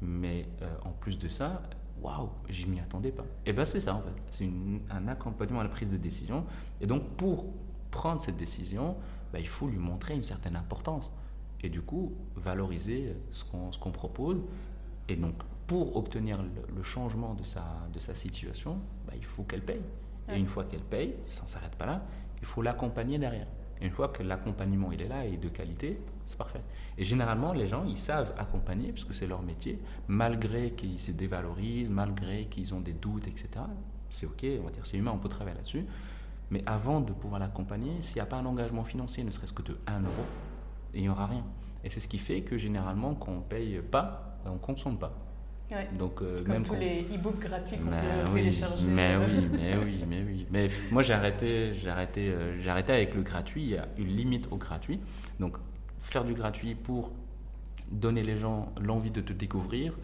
[0.00, 1.62] mais euh, en plus de ça,
[2.02, 3.24] waouh, je m'y attendais pas.
[3.46, 4.50] Et bien c'est ça en fait, c'est
[4.90, 6.44] un accompagnement à la prise de décision.
[6.80, 7.46] Et donc pour
[7.90, 8.96] prendre cette décision,
[9.32, 11.10] ben, il faut lui montrer une certaine importance.
[11.62, 14.40] Et du coup, valoriser ce qu'on propose.
[15.08, 15.34] Et donc
[15.66, 16.40] pour obtenir
[16.74, 19.82] le, changement de sa, de sa situation, ben, il faut qu'elle paye.
[20.28, 22.02] Et une fois qu'elle paye, ça ne s'arrête pas là,
[22.40, 23.46] il faut l'accompagner derrière.
[23.80, 26.62] Et une fois que l'accompagnement il est là et de qualité, c'est parfait.
[26.98, 31.90] Et généralement, les gens, ils savent accompagner, puisque c'est leur métier, malgré qu'ils se dévalorisent,
[31.90, 33.48] malgré qu'ils ont des doutes, etc.
[34.08, 35.86] C'est OK, on va dire, c'est humain, on peut travailler là-dessus.
[36.50, 39.62] Mais avant de pouvoir l'accompagner, s'il n'y a pas un engagement financier, ne serait-ce que
[39.62, 40.24] de 1 euro,
[40.94, 41.44] il n'y aura rien.
[41.82, 44.98] Et c'est ce qui fait que généralement, quand on ne paye pas, on ne consomme
[44.98, 45.14] pas.
[45.98, 48.84] Donc, euh, Comme même tous les e-books gratuits qu'on peut oui, télécharger.
[48.84, 50.46] Mais oui, mais oui, mais oui.
[50.50, 53.62] Mais moi, j'ai arrêté, j'ai arrêté, euh, j'ai arrêté avec le gratuit.
[53.62, 55.00] Il y a une limite au gratuit.
[55.40, 55.56] Donc,
[56.02, 57.12] faire du gratuit pour
[57.90, 59.94] donner les gens l'envie de te découvrir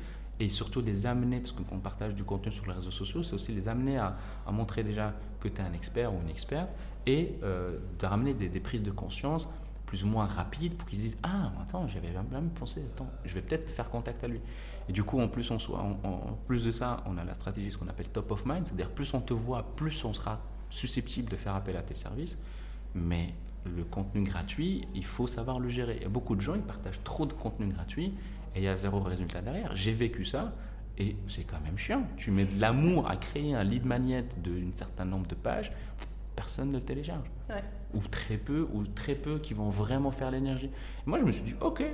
[0.40, 3.22] et surtout les amener, parce que quand on partage du contenu sur les réseaux sociaux,
[3.22, 4.16] c'est aussi les amener à,
[4.50, 6.70] montrer déjà que tu es un expert ou une experte
[7.06, 9.48] et euh, de ramener des, des prises de conscience
[9.88, 13.34] plus ou moins rapides pour qu'ils se disent Ah, attends, j'avais même pensé, attends, je
[13.34, 14.40] vais peut-être faire contact à lui.
[14.88, 17.70] Et du coup, en plus, on soit, en, plus de ça, on a la stratégie,
[17.70, 21.30] ce qu'on appelle top of mind, c'est-à-dire plus on te voit, plus on sera susceptible
[21.30, 22.38] de faire appel à tes services.
[22.94, 23.34] Mais
[23.64, 25.97] le contenu gratuit, il faut savoir le gérer.
[25.97, 28.14] Il y a beaucoup de gens, ils partagent trop de contenu gratuit
[28.55, 29.75] et il y a zéro résultat derrière.
[29.75, 30.55] J'ai vécu ça
[30.97, 32.03] et c'est quand même chiant.
[32.16, 35.73] Tu mets de l'amour à créer un lead magnet d'un certain nombre de pages,
[36.35, 37.31] personne ne le télécharge.
[37.94, 40.71] Ou très peu, ou très peu qui vont vraiment faire l'énergie.
[41.07, 41.85] Moi, je me suis dit, ok,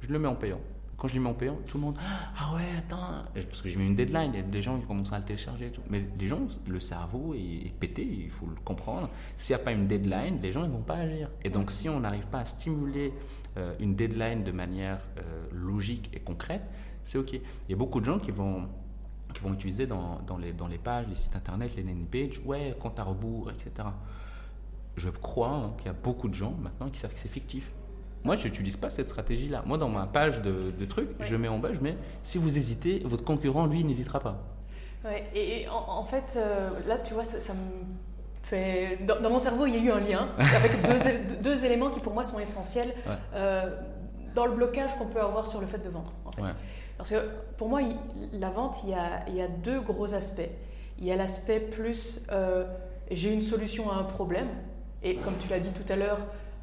[0.00, 0.60] je le mets en payant.
[0.96, 1.96] Quand je le mets en payant, tout le monde,
[2.38, 4.86] ah ouais, attends, parce que j'ai mis une deadline, il y a des gens qui
[4.86, 5.82] commencent à le télécharger et tout.
[5.90, 9.10] Mais les gens, le cerveau est, pété, il faut le comprendre.
[9.36, 11.28] S'il n'y a pas une deadline, les gens ne vont pas agir.
[11.44, 13.12] Et donc, si on n'arrive pas à stimuler
[13.58, 16.62] euh, une deadline de manière euh, logique et concrète,
[17.02, 17.34] c'est OK.
[17.34, 18.66] Il y a beaucoup de gens qui vont
[19.34, 22.40] qui vont utiliser dans, dans, les, dans les pages, les sites internet, les landing pages,
[22.46, 23.88] ouais, compte à rebours, etc.
[24.96, 27.70] Je crois hein, qu'il y a beaucoup de gens maintenant qui savent que c'est fictif.
[28.26, 29.62] Moi, je n'utilise pas cette stratégie-là.
[29.64, 32.56] Moi, dans ma page de, de trucs, je mets en bas, je mets si vous
[32.56, 34.36] hésitez, votre concurrent, lui, n'hésitera pas.
[35.04, 37.94] Ouais, et, en, fait, euh, là, tu vois, ça, me
[38.42, 38.98] fait.
[39.06, 42.12] Dans, mon cerveau, il y a eu un lien avec deux, deux, éléments qui, pour
[42.12, 42.92] moi, sont essentiels
[43.34, 43.76] euh,
[44.34, 46.12] dans le blocage qu'on peut avoir sur le fait de vendre.
[46.24, 46.42] En fait.
[46.98, 47.16] Parce que
[47.56, 47.80] pour moi,
[48.32, 50.50] la vente, il y, a, il y a deux gros aspects.
[50.98, 52.64] Il y a l'aspect plus euh,
[53.10, 54.48] j'ai une solution à un problème.
[55.02, 56.18] Et comme tu l'as dit tout à l'heure,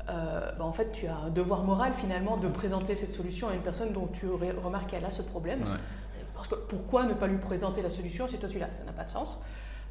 [0.09, 3.53] euh, bah, en fait, tu as un devoir moral finalement de présenter cette solution à
[3.53, 5.65] une personne dont tu remarques qu'elle a ce problème.
[6.35, 8.71] Parce que pourquoi ne pas lui présenter la solution si toi tu l'as?
[8.71, 9.39] Ça n'a pas de sens.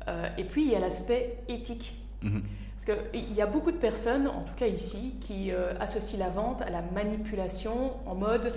[0.09, 2.03] Euh, et puis, il y a l'aspect éthique.
[2.23, 2.41] Mhm.
[2.75, 6.63] Parce qu'il y a beaucoup de personnes, en tout cas ici, qui associent la vente
[6.63, 8.53] à la manipulation en mode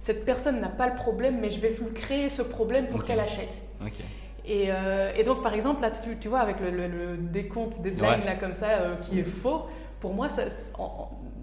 [0.00, 3.20] cette personne n'a pas le problème, mais je vais lui créer ce problème pour qu'elle
[3.20, 3.62] achète.
[4.48, 8.68] Euh, et, donc, par exemple, là, tu, vois, avec le, décompte deadline, là, comme ça,
[8.68, 9.66] euh, qui est faux,
[10.00, 10.42] pour moi, ça,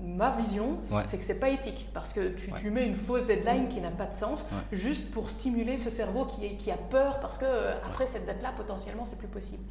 [0.01, 1.89] ma vision, c'est que c'est pas éthique.
[1.93, 5.29] Parce que tu, tu, mets une fausse deadline qui n'a pas de sens, juste pour
[5.29, 9.05] stimuler ce cerveau qui, est, qui a peur, parce que euh, après cette date-là, potentiellement,
[9.05, 9.63] c'est plus possible.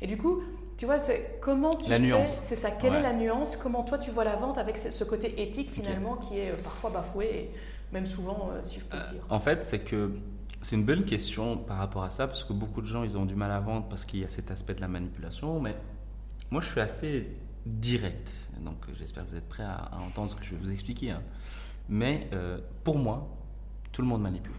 [0.00, 0.42] Et du coup,
[0.76, 2.40] tu vois, c'est comment tu la nuance.
[2.42, 2.72] C'est ça.
[2.72, 3.56] Quelle est la nuance?
[3.56, 7.50] Comment toi tu vois la vente avec ce côté éthique finalement qui est parfois bafoué
[7.92, 9.24] même souvent, euh, si je peux dire?
[9.28, 10.10] en fait, c'est que
[10.60, 13.26] c'est une bonne question par rapport à ça, parce que beaucoup de gens, ils ont
[13.26, 15.76] du mal à vendre parce qu'il y a cet aspect de la manipulation, mais
[16.50, 17.28] moi, je suis assez
[17.66, 18.50] direct.
[18.60, 21.10] Donc, j'espère que vous êtes prêts à, entendre ce que je vais vous expliquer.
[21.10, 21.22] Hein.
[21.88, 23.28] Mais euh, pour moi,
[23.92, 24.54] tout le monde manipule.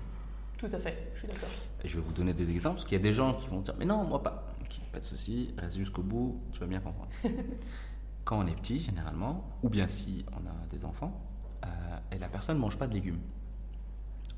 [0.58, 1.50] Tout à fait, je suis d'accord.
[1.84, 3.76] Je vais vous donner des exemples, parce qu'il y a des gens qui vont dire,
[3.78, 4.54] mais non, moi pas.
[4.92, 7.10] pas de souci, reste jusqu'au bout, tu vas bien comprendre.
[8.24, 11.22] Quand on est petit, généralement, ou bien si on a des enfants,
[11.66, 11.68] euh,
[12.12, 13.20] et la personne ne mange pas de légumes.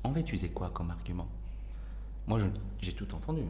[0.02, 1.28] On va utiliser quoi comme argument?
[2.26, 2.40] Moi,
[2.80, 3.42] j'ai tout entendu.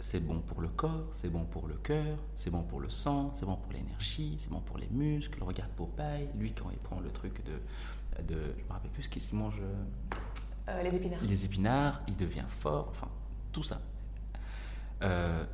[0.00, 3.32] C'est bon pour le corps, c'est bon pour le cœur, c'est bon pour le sang,
[3.34, 5.42] c'est bon pour l'énergie, c'est bon pour les muscles.
[5.42, 8.22] Regarde Popeye, lui, quand il prend le truc de.
[8.22, 9.60] de je me rappelle plus ce qu'il mange.
[9.60, 10.20] Euh,
[10.68, 11.22] euh, les épinards.
[11.22, 13.08] Les épinards, il devient fort, enfin,
[13.52, 13.80] tout ça.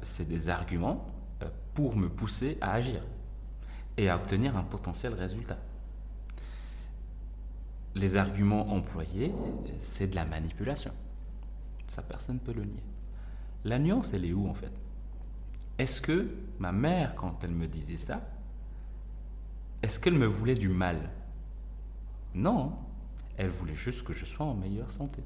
[0.02, 1.06] c'est des arguments
[1.74, 3.02] pour me pousser à agir
[3.96, 5.58] et à obtenir un potentiel résultat
[7.94, 9.32] les arguments employés,
[9.80, 10.92] c'est de la manipulation.
[11.86, 12.82] Ça, personne ne peut le nier.
[13.64, 14.72] La nuance, elle est où en fait?
[15.78, 18.22] Est-ce que ma mère, quand elle me disait ça,
[19.82, 21.10] est-ce qu'elle me voulait du mal?
[22.34, 22.74] Non.
[23.36, 25.22] Elle voulait juste que je sois en meilleure santé,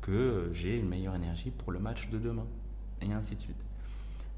[0.00, 2.46] que j'ai une meilleure énergie pour le match de demain,
[3.00, 3.64] et ainsi de suite.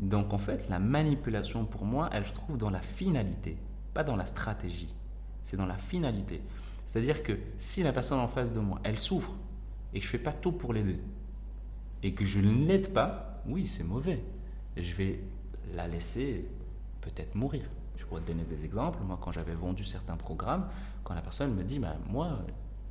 [0.00, 3.56] Donc en fait, la manipulation pour moi, elle se trouve dans la finalité,
[3.94, 4.94] pas dans la stratégie.
[5.42, 6.42] C'est dans la finalité.
[6.84, 9.32] C'est-à-dire que si la personne en face de moi, elle souffre
[9.94, 11.00] et que je ne fais pas tout pour l'aider,
[12.02, 14.22] et que je ne l'aide pas, oui, c'est mauvais.
[14.76, 15.20] Et je vais
[15.74, 16.46] la laisser
[17.00, 17.64] peut-être mourir.
[17.96, 18.98] Je pourrais te donner des exemples.
[19.02, 20.68] Moi, quand j'avais vendu certains programmes,
[21.04, 22.40] quand la personne me dit, bah, moi,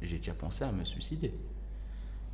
[0.01, 1.33] j'ai déjà pensé à me suicider.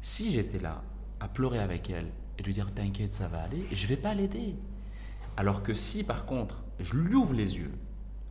[0.02, 0.84] Si j'étais là
[1.20, 2.08] à pleurer avec elle
[2.38, 4.56] et lui dire, t'inquiète, ça va aller, je vais pas l'aider.
[5.38, 7.72] Alors que si, par contre, je lui ouvre les yeux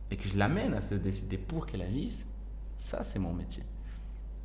[0.09, 2.27] et que je l'amène à se décider pour qu'elle agisse,
[2.77, 3.63] ça, c'est mon métier.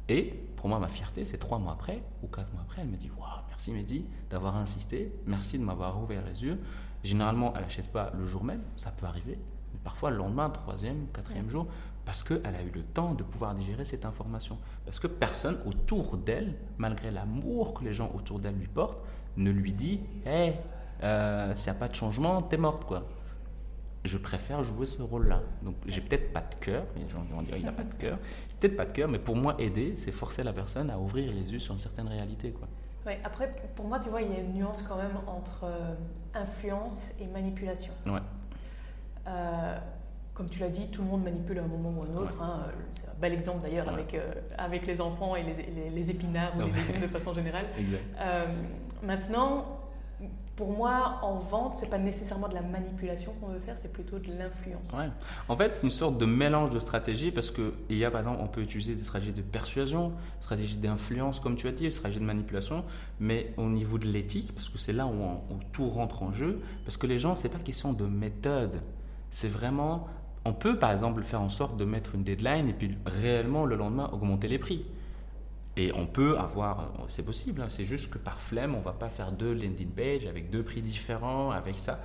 [0.09, 0.35] Et
[0.67, 3.09] pour moi, ma fierté, c'est trois mois après ou quatre mois après, elle me dit
[3.17, 6.59] Waouh, merci Mehdi d'avoir insisté, merci de m'avoir ouvert les yeux.
[7.05, 9.39] Généralement, elle n'achète pas le jour même, ça peut arriver,
[9.73, 11.67] mais parfois le lendemain, troisième, quatrième jour,
[12.05, 14.59] parce qu'elle a eu le temps de pouvoir digérer cette information.
[14.85, 18.99] Parce que personne autour d'elle, malgré l'amour que les gens autour d'elle lui portent,
[19.37, 20.57] ne lui dit Hé, hey,
[21.05, 23.07] euh, s'il n'y a pas de changement, t'es morte, quoi
[24.07, 25.43] je préfère jouer ce rôle-là.
[25.63, 28.19] Donc, j'ai peut-être pas de cœur, les gens vont dire il n'a pas de cœur.
[28.61, 31.53] Peut-être pas de cœur, mais pour moi, aider, c'est forcer la personne à ouvrir les
[31.53, 32.51] yeux sur une certaine réalité.
[32.51, 32.69] Quoi.
[33.07, 35.95] Ouais, après, pour moi, tu vois, il y a une nuance quand même entre euh,
[36.35, 37.93] influence et manipulation.
[38.05, 38.19] Ouais.
[39.29, 39.79] Euh,
[40.35, 42.43] comme tu l'as dit, tout le monde manipule à un moment ou à un autre.
[42.43, 42.65] Hein.
[42.95, 46.63] C'est un bel exemple d'ailleurs avec, euh, avec les enfants et les, les, épinards ou
[46.63, 47.67] les légumes de façon générale.
[49.03, 49.76] maintenant,
[50.57, 54.19] pour moi, en vente, c'est pas nécessairement de la manipulation qu'on veut faire, c'est plutôt
[54.19, 54.91] de l'influence.
[54.95, 55.11] Ouais.
[55.49, 58.21] En fait, c'est une sorte de mélange de stratégies parce que il y a par
[58.21, 62.21] exemple, on peut utiliser des stratégies de persuasion, stratégies d'influence, comme tu as dit, stratégies
[62.21, 62.85] de manipulation,
[63.21, 66.63] mais au niveau de l'éthique, parce que c'est là où, où, tout rentre en jeu,
[66.87, 68.81] parce que les gens, c'est pas question de méthode,
[69.31, 70.09] c'est vraiment,
[70.47, 73.77] on peut par exemple faire en sorte de mettre une deadline et puis réellement le
[73.77, 74.87] lendemain augmenter les prix.
[75.77, 78.93] Et on peut avoir, c'est possible, hein, c'est juste que par flemme, on ne va
[78.93, 82.01] pas faire deux landing pages avec deux prix différents, avec ça.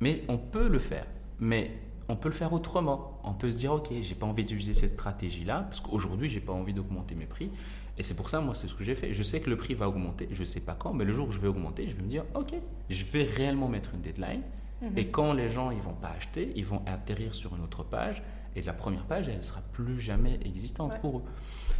[0.00, 1.06] Mais on peut le faire.
[1.38, 1.70] Mais
[2.08, 3.18] on peut le faire autrement.
[3.24, 6.52] On peut se dire, OK, j'ai pas envie d'utiliser cette stratégie-là, parce qu'aujourd'hui, j'ai pas
[6.52, 7.50] envie d'augmenter mes prix.
[7.96, 9.12] Et c'est pour ça, moi, c'est ce que j'ai fait.
[9.12, 11.28] Je sais que le prix va augmenter, je ne sais pas quand, mais le jour
[11.28, 12.54] où je vais augmenter, je vais me dire, OK,
[12.88, 14.42] je vais réellement mettre une deadline.
[14.82, 14.96] Mhm.
[14.96, 18.22] Et quand les gens ils vont pas acheter, ils vont atterrir sur une autre page.
[18.56, 21.22] Et la première page, elle ne sera plus jamais existante pour eux.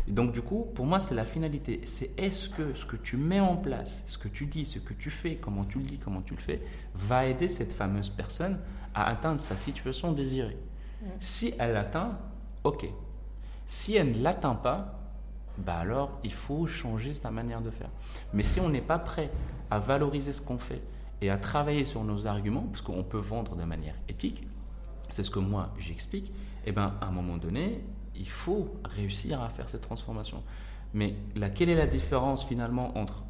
[0.09, 1.81] Et donc, du coup, pour moi, c'est la finalité.
[1.85, 4.95] C'est est-ce que ce que tu mets en place, ce que tu dis, ce que
[4.95, 6.63] tu fais, comment tu le dis, comment tu le fais,
[6.95, 8.59] va aider cette fameuse personne
[8.95, 10.59] à atteindre sa situation désirée.
[11.03, 11.07] Mm.
[11.21, 12.19] Si elle l'atteint,
[12.65, 12.87] ok.
[13.67, 15.01] Si elle ne l'atteint pas,
[15.59, 17.91] bah alors il faut changer sa manière de faire.
[18.33, 19.31] Mais si on n'est pas prêt
[19.71, 20.83] à valoriser ce qu'on fait
[21.21, 24.47] et à travailler sur nos arguments, parce qu'on peut vendre de manière éthique,
[25.11, 27.83] c'est ce que moi j'explique, et eh ben à un moment donné,
[28.21, 30.43] il faut réussir à faire cette transformation.
[30.93, 31.17] Mais
[31.55, 33.25] quelle est la différence finalement entre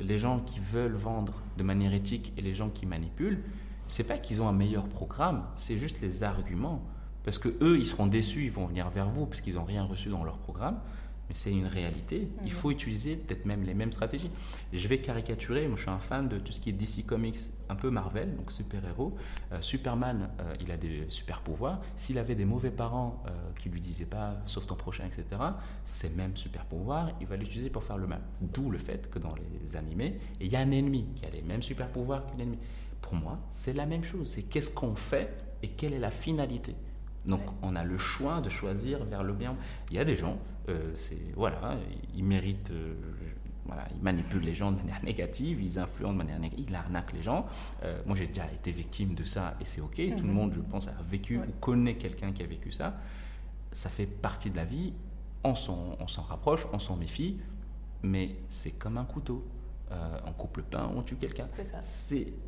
[0.00, 3.44] les gens qui veulent vendre de manière éthique et les gens qui manipulent?
[3.86, 6.82] C'est pas qu'ils ont un meilleur programme, c'est juste les arguments.
[7.22, 9.84] Parce que eux, ils seront déçus, ils vont venir vers vous parce qu'ils n'ont rien
[9.84, 10.78] reçu dans leur programme
[11.28, 12.28] mais c'est une réalité.
[12.44, 14.30] Il faut utiliser peut-être même les mêmes stratégies.
[14.72, 17.38] je vais caricaturer, moi je suis un fan de tout ce qui est DC Comics,
[17.68, 19.14] un peu Marvel, donc super-héros.
[19.52, 21.80] Euh, Superman, euh, il a des super pouvoirs.
[21.96, 25.24] S'il avait des mauvais parents euh, qui lui disaient pas sauf ton prochain, etc.,
[25.84, 28.20] ces mêmes super pouvoirs, il va l'utiliser pour faire le mal.
[28.40, 31.42] D'où le fait que dans les animés, il y a un ennemi qui a les
[31.42, 32.58] mêmes super pouvoirs que l'ennemi.
[33.00, 34.28] Pour moi, c'est la même chose.
[34.28, 35.30] C'est qu'est-ce qu'on fait
[35.62, 36.74] et quelle est la finalité.
[37.26, 39.56] Donc on a le choix de choisir vers le bien.
[39.90, 41.76] Il y a des gens, euh, c'est voilà,
[42.14, 42.94] ils méritent, euh,
[43.64, 47.12] voilà, ils manipulent les gens de manière négative, ils influencent de manière négative, ils arnaquent
[47.12, 47.46] les gens.
[47.82, 49.96] Euh, moi j'ai déjà été victime de ça et c'est ok.
[50.16, 50.34] Tout le mhm.
[50.34, 52.94] monde, je pense, a vécu ou connaît quelqu'un qui a vécu ça.
[53.72, 54.92] Ça fait partie de la vie.
[55.46, 57.38] On s'en, rapproche, on s'en méfie,
[58.02, 59.46] mais c'est comme un couteau.
[60.26, 61.48] on coupe le pain, on tue quelqu'un.
[61.52, 61.80] C'est ça.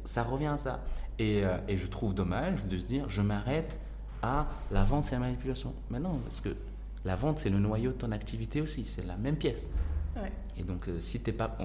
[0.05, 0.83] ça revient à ça.
[1.19, 3.79] Et, et je trouve dommage de se dire, je m'arrête
[4.23, 5.75] ah, la vente, c'est la manipulation.
[5.91, 6.57] Mais non, parce que
[7.05, 9.69] la vente, c'est le noyau de ton activité aussi, c'est la même pièce.
[10.57, 11.57] Et donc, euh, si tu n'es pas,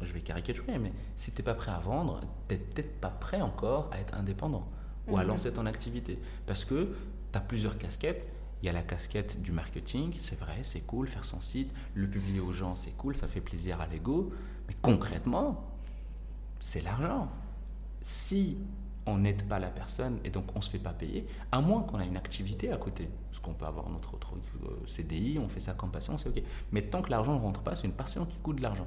[0.00, 3.10] je vais caricaturer, mais si tu n'es pas prêt à vendre, tu n'es peut-être pas
[3.10, 4.68] prêt encore à être indépendant
[5.08, 5.28] ou à mhm.
[5.28, 6.18] lancer ton activité.
[6.46, 6.94] Parce que
[7.32, 8.24] tu as plusieurs casquettes.
[8.62, 12.08] Il y a la casquette du marketing, c'est vrai, c'est cool, faire son site, le
[12.08, 14.32] publier aux gens, c'est cool, ça fait plaisir à l'ego.
[14.66, 15.64] Mais concrètement,
[16.58, 17.28] c'est l'argent.
[18.00, 18.58] Si
[19.08, 21.82] on n'aide pas la personne et donc on ne se fait pas payer, à moins
[21.82, 23.08] qu'on ait une activité à côté.
[23.30, 26.42] Parce qu'on peut avoir notre autre euh, CDI, on fait ça comme passion, c'est OK.
[26.72, 28.86] Mais tant que l'argent ne rentre pas, c'est une passion qui coûte de l'argent.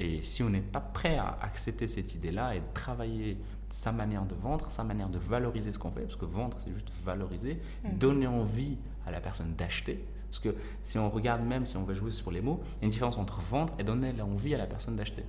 [0.00, 3.36] Et si on n'est pas prêt à accepter cette idée-là et travailler
[3.68, 6.72] sa manière de vendre, sa manière de valoriser ce qu'on fait, parce que vendre, c'est
[6.72, 7.98] juste valoriser, mmh.
[7.98, 8.76] donner envie
[9.06, 12.30] à la personne d'acheter, parce que si on regarde même, si on veut jouer sur
[12.30, 14.96] les mots, il y a une différence entre vendre et donner l'envie à la personne
[14.96, 15.24] d'acheter.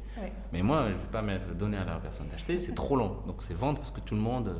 [0.51, 3.17] Mais moi, je ne vais pas mettre donner à la personne d'acheter, c'est trop long.
[3.27, 4.53] Donc c'est vendre parce que tout le monde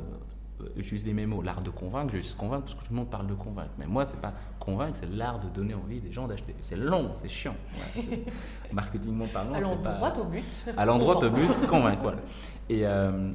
[0.76, 3.26] utiliser des mots, l'art de convaincre, je juste convaincre parce que tout le monde parle
[3.26, 3.70] de convaincre.
[3.78, 6.54] Mais moi, c'est pas convaincre, c'est l'art de donner envie des gens d'acheter.
[6.62, 7.54] C'est long, c'est chiant.
[7.96, 8.24] Ouais,
[8.72, 9.92] marketingment parlant, c'est pas.
[9.94, 10.66] droit au but.
[10.76, 12.18] Allons droit au but, convaincre, voilà.
[12.68, 13.32] Et, euh,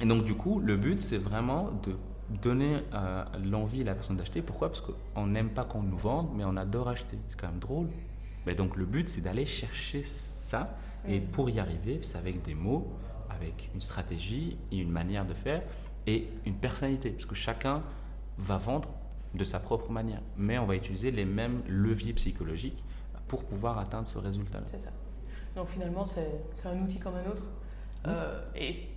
[0.00, 1.96] et, donc, du coup, le but, c'est vraiment de
[2.30, 4.42] donner euh, l'envie à la personne d'acheter.
[4.42, 4.68] Pourquoi?
[4.68, 7.18] Parce qu'on n'aime pas qu'on nous vende, mais on adore acheter.
[7.28, 7.88] C'est quand même drôle.
[8.46, 10.76] Mais donc, le but, c'est d'aller chercher ça.
[11.06, 11.26] Et mm.
[11.26, 12.88] pour y arriver, c'est avec des mots,
[13.28, 15.62] avec une stratégie et une manière de faire
[16.06, 17.82] et une personnalité, parce que chacun
[18.38, 18.90] va vendre
[19.34, 22.82] de sa propre manière, mais on va utiliser les mêmes leviers psychologiques
[23.28, 24.64] pour pouvoir atteindre ce résultat-là.
[24.66, 24.90] C'est ça.
[25.54, 27.42] Donc finalement, c'est un outil comme un autre.
[28.06, 28.88] Euh, et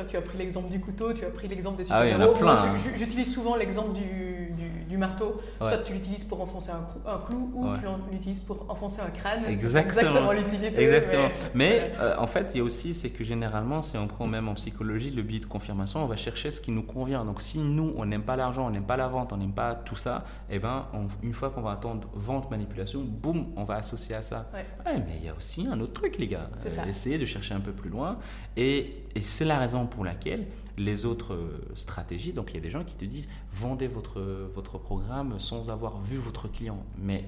[0.00, 2.76] toi, tu as pris l'exemple du couteau, tu as pris l'exemple des ah oui, hein.
[2.96, 5.40] J'utilise souvent l'exemple du, du, marteau.
[5.58, 9.44] Soit tu l'utilises pour enfoncer un, un clou ou tu l'utilises pour enfoncer un crâne.
[9.48, 10.32] Exactement.
[10.32, 10.82] l'utilité.
[10.82, 11.28] Exactement.
[11.54, 14.48] Mais, euh, en fait, il y a aussi, c'est que généralement, si on prend même
[14.48, 17.24] en psychologie le biais de confirmation, on va chercher ce qui nous convient.
[17.24, 19.74] Donc si nous, on n'aime pas l'argent, on n'aime pas la vente, on n'aime pas
[19.74, 20.86] tout ça, et eh ben,
[21.22, 24.50] une fois qu'on va attendre vente, manipulation, boum, on va associer à ça.
[24.54, 24.64] Ouais.
[24.86, 26.50] mais il y a aussi un autre truc, les gars.
[26.58, 26.86] C'est ça.
[26.86, 28.18] Essayer de chercher un peu plus loin.
[28.56, 32.62] Et, et c'est la raison pour laquelle les autres euh, stratégies, donc il y a
[32.62, 34.20] des gens qui te disent vendez votre,
[34.54, 36.84] votre programme sans avoir vu votre client.
[36.98, 37.24] Mais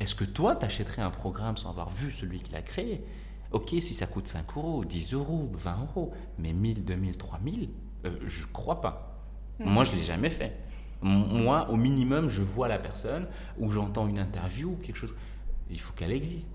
[0.00, 3.04] est-ce que toi, tu achèterais un programme sans avoir vu celui qui l'a créé?
[3.52, 7.68] Ok, si ça coûte 5 euros, 10 euros, 20 euros, mais 1000, 2000, 3000,
[8.04, 9.22] euh, je crois pas.
[9.60, 9.70] Hmm.
[9.70, 10.58] Moi, je l'ai jamais fait.
[11.02, 13.26] Moi, au minimum, je vois la personne
[13.58, 15.14] ou j'entends une interview ou quelque chose.
[15.70, 16.50] Il faut qu'elle existe.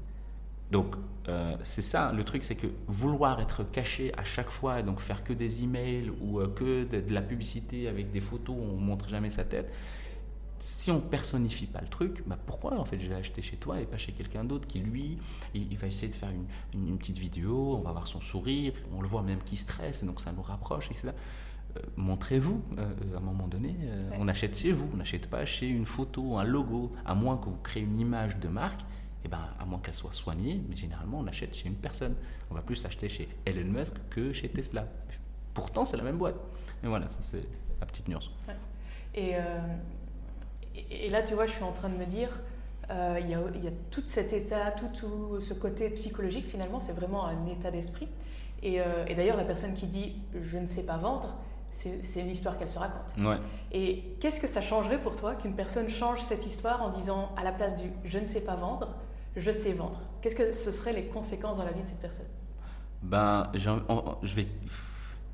[0.71, 0.95] Donc,
[1.27, 5.23] euh, c'est ça, le truc, c'est que vouloir être caché à chaque fois, donc faire
[5.23, 8.85] que des emails ou euh, que de, la publicité avec des photos où on ne
[8.85, 9.71] montre jamais sa tête,
[10.59, 13.79] si on personnifie pas le truc, bah pourquoi en fait je vais acheter chez toi
[13.79, 15.17] et pas chez quelqu'un d'autre qui lui,
[15.53, 19.01] il, va essayer de faire une, une, petite vidéo, on va voir son sourire, on
[19.01, 21.11] le voit même qui stresse, donc ça nous rapproche, etc.
[21.77, 23.75] Euh, montrez-vous à un moment donné,
[24.17, 27.45] on achète chez vous, on n'achète pas chez une photo, un logo, à moins que
[27.45, 28.81] vous créez une image de marque
[29.25, 32.15] eh ben, à moins qu'elle soit soignée, mais généralement on achète chez une personne.
[32.49, 34.87] On va plus acheter chez Elon Musk que chez Tesla.
[35.53, 36.37] Pourtant, c'est la même boîte.
[36.83, 37.43] Et voilà, ça c'est
[37.79, 38.31] la petite nuance.
[39.15, 39.39] Et, euh,
[40.89, 42.29] et, là, tu vois, je suis en train de me dire,
[42.91, 46.47] euh, il, y a, il, y a, tout cet état, tout, tout ce côté psychologique,
[46.47, 48.07] finalement, c'est vraiment un état d'esprit.
[48.61, 51.35] Et, euh, et d'ailleurs, la personne qui dit je ne sais pas vendre,
[51.71, 53.15] c'est une histoire qu'elle se raconte.
[53.19, 53.37] Ouais.
[53.71, 57.43] Et qu'est-ce que ça changerait pour toi qu'une personne change cette histoire en disant à
[57.43, 58.95] la place du je ne sais pas vendre,
[59.39, 60.01] je sais vendre.
[60.21, 62.27] Qu'est-ce que ce seraient les conséquences dans la vie de cette personne?
[63.01, 64.47] Ben, je vais.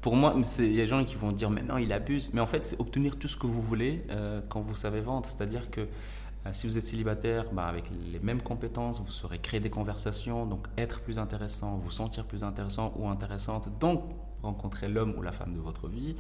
[0.02, 2.30] Pour moi, il y a des gens qui vont dire mais non, il abuse.
[2.34, 5.28] Mais en fait, c'est obtenir tout ce que vous voulez euh, quand vous savez vendre.
[5.28, 9.60] C'est-à-dire que euh, si vous êtes célibataire, ben, avec les mêmes compétences, vous saurez créer
[9.60, 14.04] des conversations, donc être plus intéressant, vous sentir plus intéressant ou intéressante, donc
[14.46, 16.16] rencontrer l'homme ou la femme de votre vie.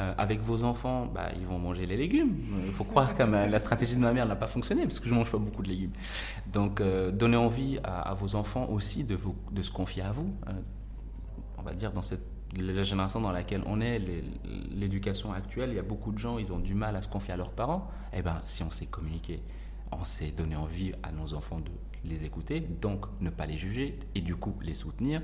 [0.00, 2.36] Euh, avec vos enfants, bah, ils vont manger les légumes.
[2.66, 5.12] Il faut croire que la stratégie de ma mère n'a pas fonctionné parce que je
[5.12, 5.92] ne mange pas beaucoup de légumes.
[6.52, 9.18] Donc, euh, donnez envie à, vos enfants aussi de,
[9.62, 10.34] se confier à vous.
[10.48, 10.52] Euh,
[11.56, 12.24] on va dire dans cette
[12.56, 14.00] la génération dans laquelle on est,
[14.70, 17.34] l'éducation actuelle, il y a beaucoup de gens, ils ont du mal à se confier
[17.34, 17.88] à leurs parents.
[18.14, 19.42] Eh ben, si on sait communiquer,
[19.92, 21.70] on sait donner envie à nos enfants de
[22.04, 25.22] les écouter, donc ne pas les juger et du coup les soutenir.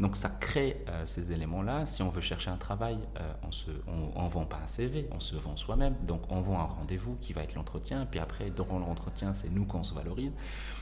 [0.00, 1.86] Donc ça crée euh, ces éléments-là.
[1.86, 3.32] Si on veut chercher un travail, euh,
[4.16, 5.94] on ne vend pas un CV, on se vend soi-même.
[6.06, 9.64] Donc on vend un rendez-vous qui va être l'entretien, puis après, durant l'entretien, c'est nous
[9.64, 10.32] qu'on se valorise.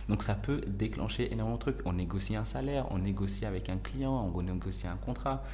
[0.09, 1.79] Donc ça peut déclencher énormément de trucs.
[1.85, 5.45] On négocie un salaire, on négocie avec un client, on négocie un contrat.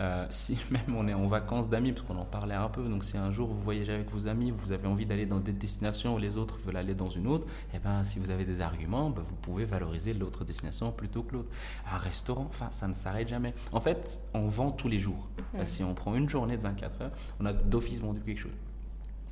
[0.00, 3.04] Euh, si même on est en vacances d'amis, parce qu'on en parlait un peu, donc
[3.04, 6.14] si un jour vous voyagez avec vos amis, vous avez envie d'aller dans des destinations
[6.14, 8.60] où les autres veulent aller dans une autre, et eh ben si vous avez des
[8.60, 11.50] arguments, ben, vous pouvez valoriser l'autre destination plutôt que l'autre.
[11.92, 13.54] Un restaurant, enfin ça ne s'arrête jamais.
[13.72, 15.28] En fait, on vend tous les jours.
[15.64, 18.52] Si on prend une journée de 24 heures, on a d'office vendu quelque chose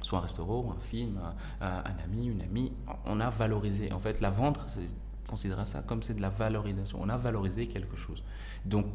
[0.03, 1.21] soit un restaurant, un film,
[1.61, 2.73] un, ami, une amie,
[3.07, 3.93] on a valorisé.
[3.93, 4.59] En fait, la vente,
[5.29, 6.99] considérez ça comme c'est de la valorisation.
[7.01, 8.23] On a valorisé quelque chose.
[8.65, 8.87] Donc,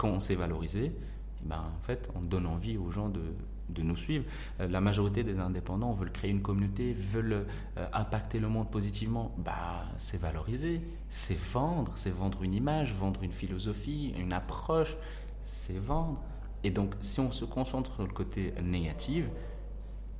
[0.00, 3.20] quand on s'est valorisé, eh ben, en fait, on donne envie aux gens de,
[3.68, 4.24] de nous suivre.
[4.58, 9.34] Euh, la majorité des indépendants veulent créer une communauté, veulent euh, impacter le monde positivement.
[9.36, 14.96] Bah, c'est valoriser, c'est vendre, c'est vendre une image, vendre une philosophie, une approche,
[15.44, 16.18] c'est vendre.
[16.64, 19.26] Et donc, si on se concentre sur le côté négatif,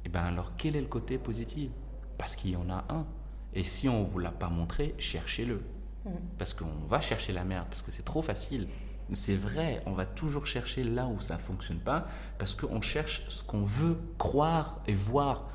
[0.05, 1.71] eh ben alors quel est le côté positif?
[2.19, 3.07] Parce qu'il y en a un.
[3.55, 5.63] Et si on ne vous l'a pas montré, cherchez-le.
[6.05, 6.11] Mmh.
[6.37, 8.69] Parce qu'on va chercher la merde, parce que c'est trop facile.
[9.13, 12.07] C'est vrai, on va toujours chercher là où ça ne fonctionne pas
[12.39, 15.49] parce qu'on cherche ce qu'on veut croire et voir.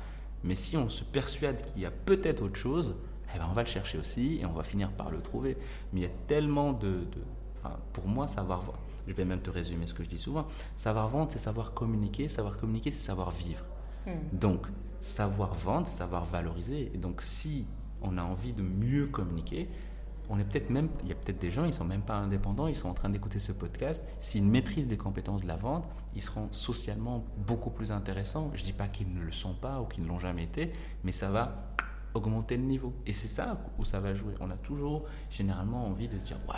[0.44, 2.94] Mais si on se persuade qu'il y a peut-être autre chose,
[3.34, 5.56] eh ben on va le chercher aussi et on va finir par le trouver.
[5.92, 7.06] Mais il y a tellement de...
[7.58, 10.46] enfin, pour moi, savoir vendre, je vais même te résumer ce que je dis souvent,
[10.76, 13.64] savoir vendre, c'est savoir communiquer, savoir communiquer, c'est savoir vivre.
[14.06, 14.12] Hmm.
[14.32, 14.66] Donc,
[15.00, 16.90] savoir vendre, savoir valoriser.
[16.94, 17.66] Et donc, si
[18.02, 19.68] on a envie de mieux communiquer,
[20.28, 22.66] on est peut-être même, il y a peut-être des gens, ils sont même pas indépendants,
[22.66, 24.04] ils sont en train d'écouter ce podcast.
[24.18, 28.50] S'ils maîtrisent des compétences de la vente, ils seront socialement beaucoup plus intéressants.
[28.54, 30.72] Je dis pas qu'ils ne le sont pas ou qu'ils ne l'ont jamais été,
[31.04, 31.72] mais ça va
[32.14, 32.92] augmenter le niveau.
[33.06, 34.34] Et c'est ça où ça va jouer.
[34.40, 36.56] On a toujours généralement envie de se dire, waouh,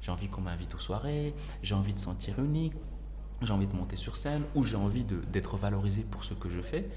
[0.00, 2.74] j'ai envie qu'on m'invite aux soirées, j'ai envie de sentir unique,
[3.40, 6.60] j'ai envie de monter sur scène, ou j'ai envie d'être valorisé pour ce que je
[6.60, 6.88] fais.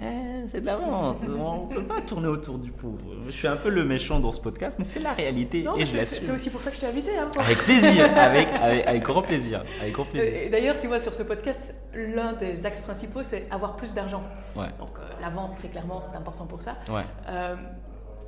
[0.00, 1.22] Eh, c'est de la vente.
[1.38, 2.96] On ne peut pas tourner autour du pot.
[3.26, 5.96] Je suis un peu le méchant dans ce podcast, mais c'est la réalité et je
[5.96, 6.18] l'assume.
[6.20, 7.16] C'est aussi pour ça que je t'ai invité.
[7.16, 9.64] Hein, avec plaisir, avec, avec, grand plaisir.
[9.80, 10.50] Avec grand plaisir.
[10.50, 14.22] D'ailleurs, tu vois, sur ce podcast, l'un des axes principaux, c'est avoir plus d'argent.
[14.56, 14.68] Ouais.
[14.78, 16.76] Donc, euh, la vente, très clairement, c'est important pour ça.
[16.90, 17.04] Ouais.
[17.28, 17.56] Euh,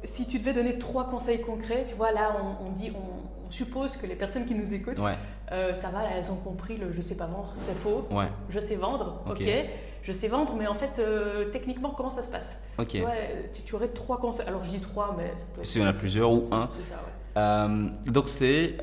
[0.04, 4.06] si tu devais donner trois conseils concrets, tu vois, là, on, dit, on, suppose que
[4.06, 4.98] les personnes qui nous écoutent,
[5.52, 8.06] euh, ça va, elles ont compris le je sais pas vendre, c'est faux.
[8.10, 8.28] Ouais.
[8.48, 9.42] Je sais vendre, ok.
[10.02, 12.60] Je sais vendre, mais en fait, euh, techniquement, comment ça se passe?
[12.78, 12.98] Ok.
[13.54, 14.46] tu, tu, aurais trois conseils.
[14.46, 15.66] Alors, je dis trois, mais ça peut être.
[15.66, 16.68] S'il y en a plusieurs ou un.
[16.76, 17.12] C'est ça, ouais.
[17.36, 18.76] Euh, donc c'est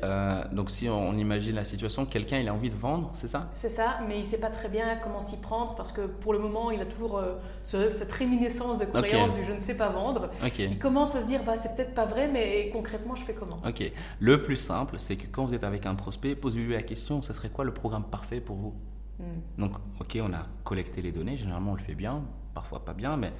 [0.52, 3.48] donc si on imagine la situation, quelqu'un il a envie de vendre, c'est ça?
[3.54, 6.38] C'est ça, mais il sait pas très bien comment s'y prendre parce que pour le
[6.38, 7.18] moment il a toujours
[7.62, 10.30] cette réminiscence de croyance du je ne sais pas vendre.
[10.58, 13.58] Il commence à se dire bah c'est peut-être pas vrai, mais concrètement je fais comment?
[13.66, 13.90] Ok.
[14.20, 17.32] Le plus simple c'est que quand vous êtes avec un prospect, posez-lui la question, ce
[17.32, 18.74] serait quoi le programme parfait pour vous
[19.18, 19.60] hmm.
[19.60, 22.22] Donc ok on a collecté les données, généralement on le fait bien,
[22.54, 23.32] parfois pas bien, mais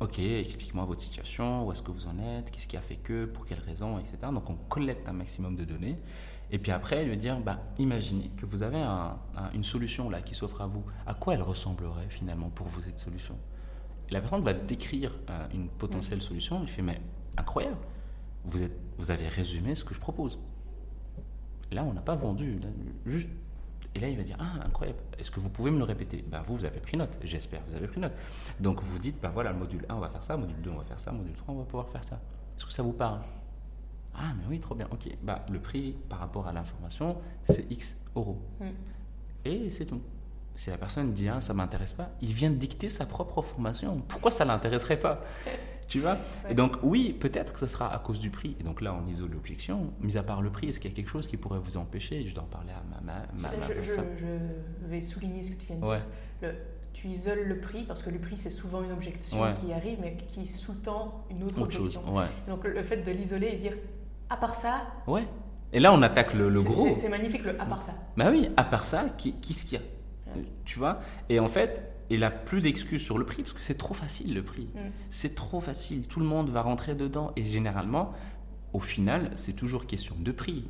[0.00, 3.24] Ok, explique-moi votre situation, où est-ce que vous en êtes, qu'est-ce qui a fait que,
[3.24, 4.16] pour quelles raisons, etc.
[4.32, 5.98] Donc on collecte un maximum de données.
[6.52, 8.80] Et puis après, lui dire, bah, imaginez que vous avez
[9.52, 10.84] une solution là qui s'offre à vous.
[11.04, 13.36] À quoi elle ressemblerait finalement pour vous cette solution?
[14.10, 16.60] La personne va décrire euh, une potentielle solution.
[16.62, 17.00] Il fait, mais
[17.36, 17.78] incroyable,
[18.44, 20.38] vous, êtes, vous avez résumé ce que je propose.
[21.70, 22.58] Là, on n'a pas vendu,
[23.06, 23.28] juste
[23.94, 26.24] et là, il va dire Ah, incroyable, est-ce que vous pouvez me le répéter?
[26.28, 28.12] Ben, Vous, vous avez pris note, j'espère, vous avez pris note.
[28.60, 30.78] Donc, vous dites Ben voilà, le module 1, on va faire ça, module 2, on
[30.78, 32.20] va faire ça, module 3, on va pouvoir faire ça.
[32.56, 33.20] Est-ce que ça vous parle?
[34.14, 35.08] Ah, mais oui, trop bien, ok.
[35.22, 37.16] Bah, le prix par rapport à l'information,
[37.48, 38.38] c'est X euros.
[38.60, 38.70] Hmm.
[39.44, 40.00] Et c'est tout.
[40.58, 44.02] Si la personne dit ah, ça m'intéresse pas, il vient de dicter sa propre formation.
[44.08, 45.24] Pourquoi ça l'intéresserait pas?
[45.86, 46.18] Tu vois?
[46.50, 48.54] Et donc, oui, peut-être que ce sera à cause du prix.
[48.60, 49.90] Et donc là, on isole l'objection.
[50.00, 52.26] Mis à part le prix, est-ce qu'il y a quelque chose qui pourrait vous empêcher?
[52.26, 53.14] Je dois en parler à ma.
[53.32, 56.02] ma, je, vais souligner ce que tu viens de dire.
[56.42, 56.54] Le,
[56.92, 60.14] tu isoles le prix parce que le prix, c'est souvent une objection qui arrive, mais
[60.28, 62.02] qui sous-tend une autre, objection.
[62.04, 63.72] Chose, donc le fait de l'isoler et dire
[64.28, 64.82] à part ça.
[65.06, 65.26] Ouais.
[65.72, 66.94] Et là, on attaque le, gros.
[66.96, 67.94] C'est magnifique, le à part ça.
[68.14, 69.84] Bah oui, à part ça, qui, qui ce qu'il y a?
[70.64, 73.76] Tu vois Et en fait, il n'a plus d'excuses sur le prix parce que c'est
[73.76, 74.68] trop facile le prix.
[74.74, 74.90] Mm.
[75.10, 76.06] C'est trop facile.
[76.06, 78.12] Tout le monde va rentrer dedans et généralement,
[78.72, 80.68] au final, c'est toujours question de prix.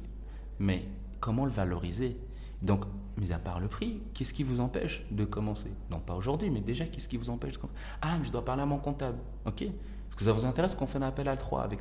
[0.58, 0.84] Mais
[1.20, 2.16] comment le valoriser?
[2.62, 2.84] Donc,
[3.16, 5.70] mis à part le prix, qu'est-ce qui vous empêche de commencer?
[5.90, 8.44] Non, pas aujourd'hui, mais déjà, qu'est-ce qui vous empêche de commencer Ah, mais je dois
[8.44, 9.18] parler à mon comptable.
[9.46, 11.80] Ok Est-ce que ça vous intéresse qu'on fasse un appel à 3 avec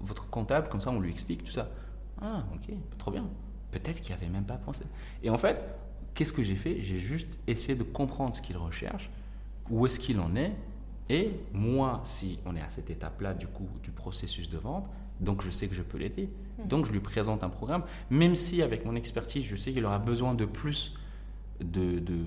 [0.00, 0.68] votre comptable?
[0.68, 1.70] Comme ça, on lui explique tout ça.
[2.20, 3.24] Ah, ok, trop bien.
[3.70, 4.82] Peut-être qu'il n'y avait même pas pensé.
[5.22, 5.56] Et en fait,
[6.14, 6.80] Qu'est-ce que j'ai fait?
[6.80, 9.10] J'ai juste essayé de comprendre ce qu'il recherche,
[9.70, 10.52] où est-ce qu'il en est,
[11.08, 14.86] et moi, si on est à cette étape-là du coup du processus de vente,
[15.20, 16.28] donc je sais que je peux l'aider.
[16.58, 16.68] Hmm.
[16.68, 19.98] Donc je lui présente un programme, même si avec mon expertise, je sais qu'il aura
[19.98, 20.94] besoin de plus
[21.60, 22.26] de, de,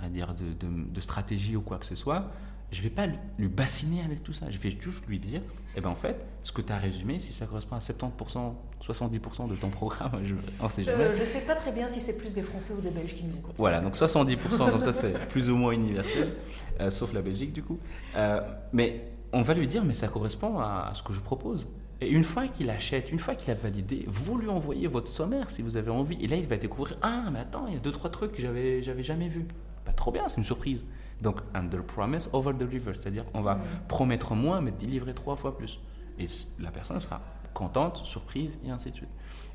[0.00, 2.30] à dire de, de, de stratégie ou quoi que ce soit
[2.74, 3.06] je ne vais pas
[3.38, 4.50] lui bassiner avec tout ça.
[4.50, 5.40] Je vais juste lui dire,
[5.76, 8.54] eh ben en fait, ce que tu as résumé, si ça correspond à 70%,
[8.86, 11.14] 70% de ton programme, je ne sais jamais.
[11.14, 13.24] Je ne sais pas très bien si c'est plus des Français ou des Belges qui
[13.24, 13.54] nous écoutent.
[13.56, 16.34] Voilà, donc 70%, comme ça, c'est plus ou moins universel,
[16.80, 17.78] euh, sauf la Belgique du coup.
[18.16, 18.40] Euh,
[18.72, 21.66] mais on va lui dire, mais ça correspond à, ce que je propose.
[22.00, 25.50] Et une fois qu'il achète, une fois qu'il a validé, vous lui envoyez votre sommaire
[25.50, 26.22] si vous avez envie.
[26.22, 28.42] Et là, il va découvrir, ah, mais attends, il y a deux, trois trucs que
[28.42, 29.46] j'avais, j'avais jamais vus.
[29.84, 30.84] Pas trop bien, c'est une surprise.
[31.22, 33.58] Donc, under promise, over deliver, c'est-à-dire on va
[33.88, 35.80] promettre moins, mais délivrer trois fois plus.
[36.18, 36.26] Et
[36.58, 37.20] la personne sera
[37.54, 39.08] contente, surprise, et ainsi de suite.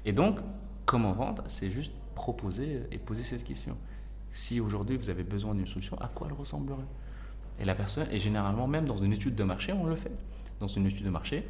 [0.06, 0.40] Et donc,
[0.86, 3.78] comment vendre C'est juste proposer et poser cette question.
[4.32, 6.88] Si aujourd'hui vous avez besoin d'une solution, à quoi elle ressemblerait?
[7.60, 10.12] Et la personne, et généralement même dans une étude de marché, on le fait.
[10.60, 11.48] Dans une étude de marché,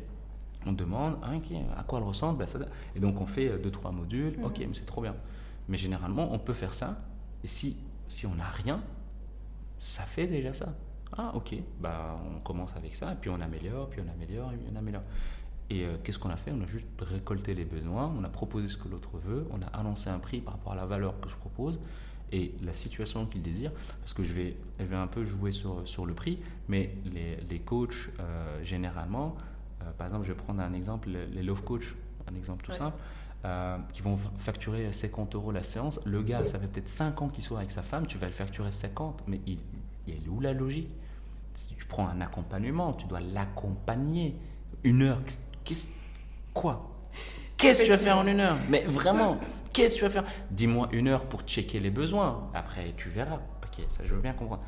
[0.66, 1.34] on demande ah,
[1.78, 2.46] à quoi elle ressemble.
[2.96, 4.46] Et donc on fait euh, deux, trois modules, mhm.
[4.46, 5.16] ok, mais c'est trop bien.
[5.68, 6.98] Mais généralement, on peut faire ça.
[7.44, 7.78] Et si,
[8.08, 8.82] si on n'a rien,
[9.80, 10.74] ça fait déjà ça.
[11.18, 14.58] Ah, ok, bah, on commence avec ça, et puis on améliore, puis on améliore, et
[14.58, 15.04] puis on améliore.
[15.70, 16.52] Et euh, qu'est-ce qu'on a fait?
[16.52, 19.68] On a juste récolté les besoins, on a proposé ce que l'autre veut, on a
[19.80, 21.80] annoncé un prix par rapport à la valeur que je propose
[22.32, 23.72] et la situation qu'il désire.
[24.00, 27.38] Parce que je vais, je vais un peu jouer sur, sur le prix, mais les,
[27.50, 29.36] les coachs, euh, généralement,
[29.82, 31.96] euh, par exemple, je vais prendre un exemple, les love coach,
[32.32, 32.98] un exemple tout simple.
[33.94, 36.00] qui vont facturer 50 euros la séance.
[36.06, 38.34] Le gars, ça fait peut-être 5 ans qu'il soit avec sa femme, tu vas le
[38.34, 39.60] facturer 50, mais il,
[40.08, 40.90] il est où la logique?
[41.54, 44.36] Si tu prends un accompagnement, tu dois l'accompagner.
[44.86, 45.20] Une heure,
[45.70, 45.88] qu'est-ce,
[46.52, 46.90] quoi?
[47.58, 48.58] Qu'est-ce que tu vas faire en une heure?
[48.70, 49.38] Mais vraiment,
[49.72, 50.26] qu'est-ce que tu vas faire?
[50.50, 52.50] Dis-moi une heure pour checker les besoins.
[52.56, 53.40] Après, tu verras.
[53.64, 54.64] Ok, ça je veux bien comprendre.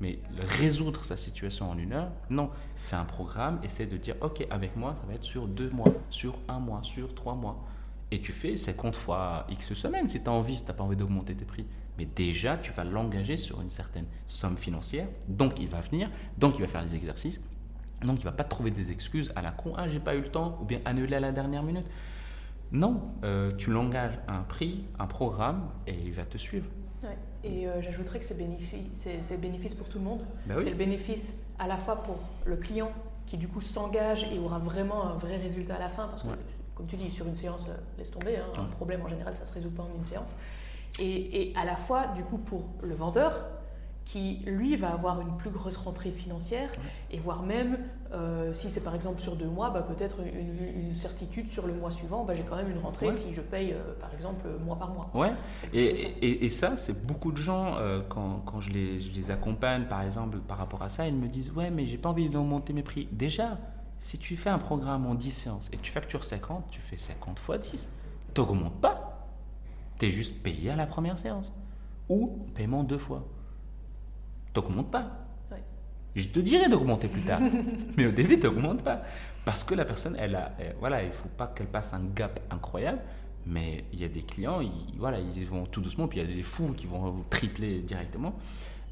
[0.00, 0.18] Mais
[0.58, 2.50] résoudre sa situation en une heure, non.
[2.74, 5.92] Fais un programme, essaie de dire, ok, avec moi, ça va être sur deux mois,
[6.10, 7.64] sur un mois, sur trois mois.
[8.10, 10.82] Et tu fais 50 fois X semaines si tu as envie, si tu n'as pas
[10.82, 11.66] envie d'augmenter tes prix.
[11.98, 15.06] Mais déjà, tu vas l'engager sur une certaine somme financière.
[15.28, 17.40] Donc, il va venir, donc il va faire les exercices.
[18.04, 19.74] Donc, il va pas trouver des excuses à la con.
[19.76, 21.86] Ah, j'ai pas eu le temps, ou bien annuler à la dernière minute.
[22.72, 26.66] Non, euh, tu l'engages à un prix, un programme, et il va te suivre.
[27.44, 29.08] Et euh, j'ajouterais que c'est bénéfice,
[29.40, 30.20] bénéfice pour tout le monde.
[30.46, 32.92] Bah c'est le bénéfice à la fois pour le client
[33.26, 36.28] qui du coup s'engage et aura vraiment un vrai résultat à la fin, parce que
[36.74, 39.44] comme tu dis, sur une séance, euh, laisse tomber, hein, un problème en général, ça
[39.44, 40.34] se résout pas en une séance.
[40.98, 43.44] Et, et, à la fois, du coup, pour le vendeur,
[44.04, 46.70] qui lui va avoir une plus grosse rentrée financière
[47.10, 47.78] et voire même
[48.12, 51.90] euh, si c'est par exemple sur deux mois, bah, peut-être une, certitude sur le mois
[51.90, 54.92] suivant, bah, j'ai quand même une rentrée si je paye euh, par exemple mois par
[54.92, 55.10] mois.
[55.14, 55.32] Ouais.
[55.72, 59.30] Et, et, et, ça, c'est beaucoup de gens euh, quand, quand je, les, je, les,
[59.30, 62.28] accompagne par exemple par rapport à ça, ils me disent ouais mais j'ai pas envie
[62.28, 63.08] d'augmenter mes prix.
[63.12, 63.58] Déjà,
[63.98, 66.98] si tu fais un programme en 10 séances et que tu factures 50, tu fais
[66.98, 67.88] 50 fois 10,
[68.34, 69.26] t'augmentes pas.
[69.98, 71.50] Tu es juste payé à la première séance
[72.08, 73.24] ou paiement deux fois
[74.52, 75.18] t'augmentes pas.
[76.14, 77.40] Je te dirais d'augmenter plus tard,
[77.96, 79.02] mais au début, tu n'augmentes pas.
[79.46, 82.38] Parce que la personne, elle a, voilà, il ne faut pas qu'elle passe un gap
[82.50, 83.00] incroyable,
[83.46, 86.32] mais il y a des clients, ils, voilà, ils vont tout doucement, puis il y
[86.32, 88.34] a des fous qui vont vous tripler directement.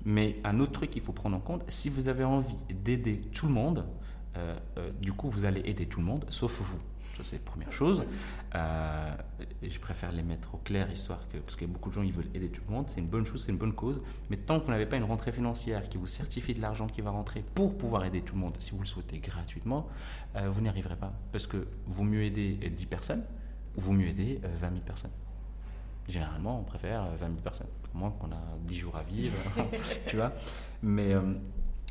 [0.05, 3.47] Mais un autre truc qu'il faut prendre en compte, si vous avez envie d'aider tout
[3.47, 3.85] le monde,
[4.37, 6.79] euh, euh, du coup, vous allez aider tout le monde, sauf vous
[7.25, 8.05] c'est la première chose.
[8.55, 9.14] Euh,
[9.62, 12.31] je préfère les mettre au clair, histoire que, parce que beaucoup de gens ils veulent
[12.35, 14.03] aider tout le monde, c'est une bonne chose, c'est une bonne cause.
[14.29, 17.01] Mais tant que vous n'avez pas une rentrée financière qui vous certifie de l'argent qui
[17.01, 19.89] va rentrer pour pouvoir aider tout le monde, si vous le souhaitez gratuitement,
[20.37, 21.12] euh, vous n'y arriverez pas.
[21.33, 23.25] Parce que vaut mieux aider 10 personnes
[23.77, 25.12] ou vaut mieux aider 20 euh, 000 personnes.
[26.09, 29.37] Généralement, on préfère 20 000 personnes, au moins qu'on a 10 jours à vivre,
[30.07, 30.33] tu vois.
[30.83, 31.14] Mais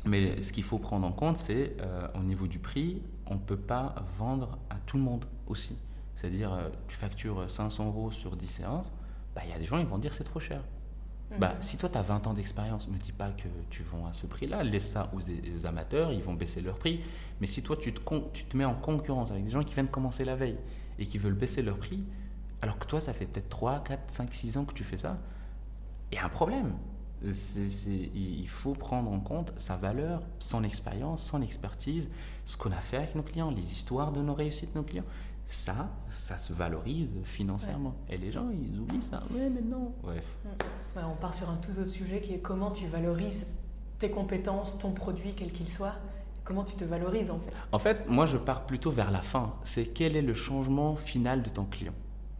[0.06, 3.40] mais ce qu'il faut prendre en compte, c'est euh, au niveau du prix, on ne
[3.40, 5.78] peut pas vendre à tout le monde aussi.
[6.16, 8.92] C'est-à-dire, euh, tu factures 500 euros sur 10 séances,
[9.34, 10.62] bah, il y a des gens qui vont dire c'est trop cher.
[11.38, 11.62] Bah, mhm.
[11.62, 14.12] si toi tu as 20 ans d'expérience, ne me dis pas que tu vends à
[14.12, 17.00] ce prix-là, laisse ça aux, amateurs, ils vont baisser leur prix.
[17.40, 18.00] Mais si toi tu te,
[18.32, 20.58] tu te mets en concurrence avec des gens qui viennent commencer la veille
[20.98, 22.02] et qui veulent baisser leur prix,
[22.60, 25.18] alors que toi ça fait peut-être 3, 4, 5, 6 ans que tu fais ça,
[26.10, 26.72] il y a un problème
[27.22, 32.08] il faut prendre en compte sa valeur, son expérience, son expertise,
[32.44, 35.04] ce qu'on a fait avec nos clients, les histoires de nos réussites de nos clients.
[35.46, 37.96] Ça, ça se valorise financièrement.
[38.08, 39.22] Et les gens, ils oublient ça.
[39.32, 39.92] Ouais, mais non.
[40.02, 40.24] Bref.
[40.44, 41.00] Mm.
[41.10, 43.58] on part sur un tout autre sujet qui est comment tu valorises
[43.98, 45.96] tes compétences, ton produit, quel qu'il soit.
[46.44, 47.52] Comment tu te valorises en fait?
[47.72, 49.54] En fait, moi, je pars plutôt vers la fin.
[49.62, 51.94] C'est quel est le changement final de ton client?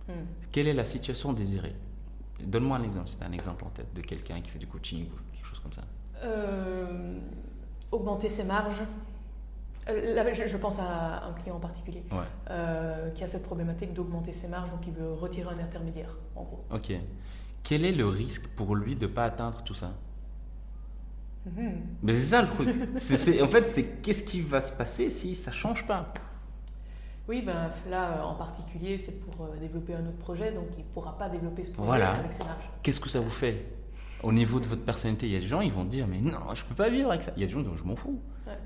[0.09, 0.13] Mm.
[0.53, 1.75] Quelle est la situation désirée?
[2.47, 5.35] Donne-moi un exemple, c'est un exemple en tête de quelqu'un qui fait du coaching ou
[5.35, 5.83] quelque chose comme ça.
[6.25, 7.19] Euh,
[7.91, 8.83] augmenter ses marges.
[9.89, 12.05] Euh, je, pense à un client en particulier
[12.51, 16.43] euh, qui a cette problématique d'augmenter ses marges, donc il veut retirer un intermédiaire, en
[16.45, 16.65] gros.
[16.73, 16.93] Ok.
[17.63, 19.93] Quel est le risque pour lui de ne pas atteindre tout ça?
[21.47, 21.81] Mhm.
[22.03, 22.69] Mais c'est ça le truc.
[23.43, 26.13] en fait, c'est qu'est-ce qui va se passer si ça change pas?
[27.31, 30.81] Oui, ben, là, euh, en particulier, c'est pour euh, développer un autre projet, donc il
[30.81, 32.69] ne pourra pas développer ce projet avec ses marges.
[32.83, 33.67] Qu'est-ce que ça vous fait?
[34.25, 36.33] Au niveau de votre personnalité, il y a des gens, ils vont dire, mais non,
[36.55, 37.33] je ne peux pas vivre avec ça.
[37.37, 38.21] Il y a des gens dont je m'en fous.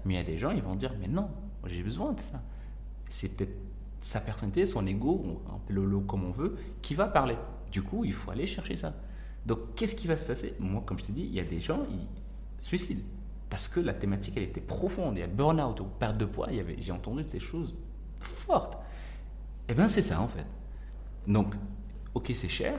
[0.07, 1.29] Mais il y a des gens, ils vont dire, mais non,
[1.67, 2.41] j'ai besoin de ça.
[3.11, 3.55] C'est peut-être
[4.01, 7.37] sa personnalité, son ego, le comme on veut, qui va parler.
[7.71, 8.95] Du coup, il faut aller chercher ça.
[9.45, 10.55] Donc, qu'est-ce qui va se passer?
[10.59, 12.09] Moi, comme je te dis, il y a des gens, ils
[12.63, 13.03] se suicident.
[13.51, 15.19] Parce que la thématique, elle était profonde.
[15.19, 16.49] Il y a burn-out ou perte de poids.
[16.79, 17.75] J'ai entendu de ces choses
[18.25, 18.79] forte.
[19.69, 20.47] Eh bien, c'est ça en fait.
[21.27, 21.55] Donc,
[22.15, 22.79] ok, c'est cher,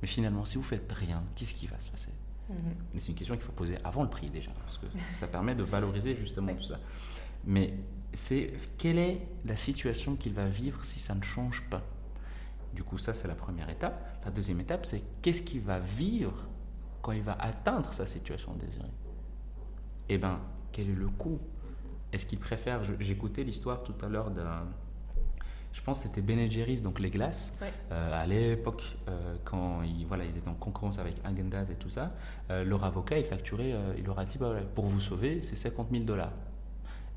[0.00, 2.10] mais finalement, si vous faites rien, qu'est-ce qui va se passer?
[2.48, 2.56] Mhm.
[2.92, 5.54] Mais c'est une question qu'il faut poser avant le prix déjà, parce que ça permet
[5.54, 6.78] de valoriser justement tout ça.
[7.44, 7.74] Mais
[8.12, 11.82] c'est quelle est la situation qu'il va vivre si ça ne change pas?
[12.74, 14.20] Du coup, ça, c'est la première étape.
[14.24, 16.46] La deuxième étape, c'est qu'est-ce qu'il va vivre
[17.02, 18.90] quand il va atteindre sa situation désirée?
[20.08, 20.40] Eh bien,
[20.72, 21.38] quel est le coût?
[22.12, 24.66] Est-ce qu'il préfère J'écoutais l'histoire tout à l'heure d'un.
[25.72, 27.54] Je pense que c'était Ben Jerry's, donc les glaces.
[27.90, 31.88] Euh, à l'époque, euh, quand ils, voilà, ils étaient en concurrence avec Agendaz et tout
[31.88, 32.12] ça,
[32.50, 35.88] euh, leur avocat, il facturait, il leur a dit bah, pour vous sauver, c'est 50
[35.90, 36.32] 000 dollars.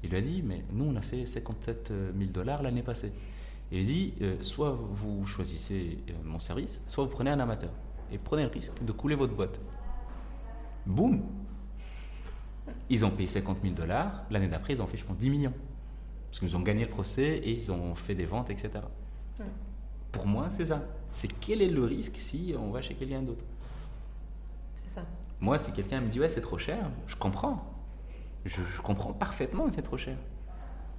[0.03, 3.11] Il lui a dit mais nous, on a fait 57 000 dollars l'année passée.
[3.71, 7.71] Et il dit soit vous choisissez mon service, soit vous prenez un amateur.
[8.11, 9.59] Et prenez le risque de couler votre boîte.
[10.85, 11.23] Boum
[12.89, 14.23] Ils ont payé 50 000 dollars.
[14.29, 15.53] L'année d'après, ils ont fait, je pense, 10 millions.
[16.29, 18.71] Parce qu'ils ont gagné le procès et ils ont fait des ventes, etc.
[20.11, 20.83] Pour moi, c'est ça.
[21.11, 23.43] C'est quel est le risque si on va chez quelqu'un d'autre?
[24.75, 25.01] C'est ça.
[25.41, 27.63] Moi, si quelqu'un me dit, ouais, c'est trop cher, je comprends.
[28.45, 30.17] Je, je comprends parfaitement que c'est trop cher.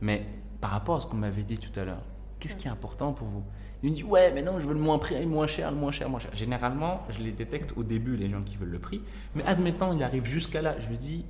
[0.01, 0.27] Mais
[0.61, 2.03] par rapport à ce qu'on m'avait dit tout à l'heure,
[2.41, 3.45] qu'est-ce qui est important pour vous?
[3.83, 5.93] Il me dit ouais, mais non, je veux le moins prix, moins cher, le moins
[5.93, 6.35] cher, moins cher.
[6.35, 9.03] Généralement, je les détecte au début, les gens qui veulent le prix.
[9.35, 10.79] Mais admettons, il arrive jusqu'à là.
[10.79, 11.25] Je lui dis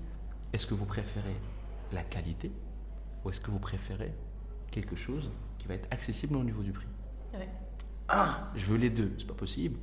[0.52, 1.36] est-ce que vous préférez
[1.92, 2.50] la qualité
[3.24, 4.12] ou est-ce que vous préférez
[4.70, 6.86] quelque chose qui va être accessible au niveau du prix?
[8.08, 9.78] Ah, je veux les deux, c'est pas possible.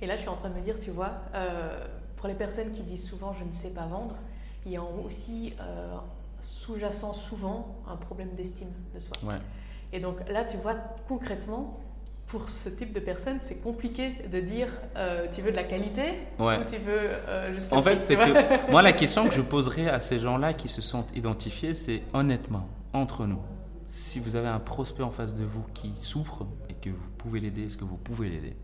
[0.00, 1.86] Et là, je suis en train de me dire, tu vois, euh,
[2.16, 4.16] pour les personnes qui disent souvent je ne sais pas vendre,
[4.64, 5.96] il y a aussi euh,
[6.40, 9.16] sous-jacent souvent un problème d'estime de soi.
[9.92, 10.74] Et donc là, tu vois,
[11.06, 11.78] concrètement,
[12.26, 16.02] pour ce type de personne, c'est compliqué de dire euh, tu veux de la qualité
[16.38, 19.88] ou tu veux euh, juste En fait, c'est que moi, la question que je poserais
[19.88, 23.40] à ces gens-là qui se sentent identifiés, c'est honnêtement, entre nous,
[23.90, 27.40] si vous avez un prospect en face de vous qui souffre et que vous pouvez
[27.40, 28.56] l'aider, est-ce que vous pouvez l'aider?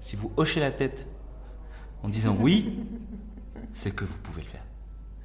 [0.00, 1.06] Si vous hochez la tête
[2.02, 2.80] en disant oui,
[3.72, 4.64] c'est que vous pouvez le faire.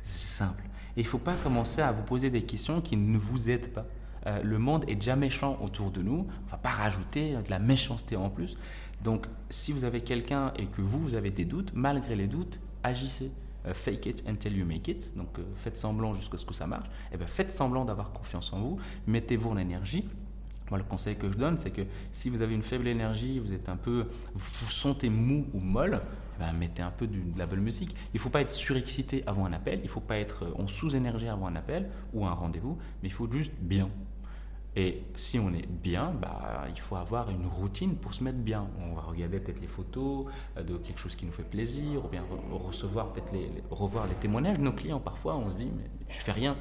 [0.04, 0.64] C'est simple.
[0.96, 3.70] Et il ne faut pas commencer à vous poser des questions qui ne vous aident
[3.70, 3.86] pas.
[4.28, 6.28] Euh, le monde est déjà méchant autour de nous.
[6.48, 8.58] On va pas rajouter de la méchanceté en plus.
[9.04, 12.60] Donc, si vous avez quelqu'un et que vous, vous avez des doutes, malgré les doutes,
[12.84, 13.32] agissez.
[13.66, 15.16] Euh, fake it until you make it.
[15.18, 16.88] Donc, euh, faites semblant jusqu'à ce que ça marche.
[16.88, 18.78] Et eh bien, faites semblant d'avoir confiance en vous.
[19.08, 20.08] Mettez-vous en énergie.
[20.70, 23.54] Moi, le conseil que je donne, c'est que si vous avez une faible énergie, vous
[23.54, 26.02] êtes un peu, vous vous sentez mou ou molle,
[26.40, 27.96] ben, mettez un peu de, la belle musique.
[28.14, 30.68] Il ne faut pas être surexcité avant un appel, il ne faut pas être en
[30.68, 33.90] sous-énergie avant un appel ou un rendez-vous, mais il faut juste bien.
[34.76, 38.68] Et si on est bien, bah, il faut avoir une routine pour se mettre bien.
[38.80, 40.28] On va regarder peut-être les photos
[40.58, 43.34] euh, de quelque chose qui nous fait plaisir, ou bien recevoir peut-être
[43.72, 45.00] revoir les témoignages de nos clients.
[45.00, 46.56] Parfois, on se dit, mais je fais rien.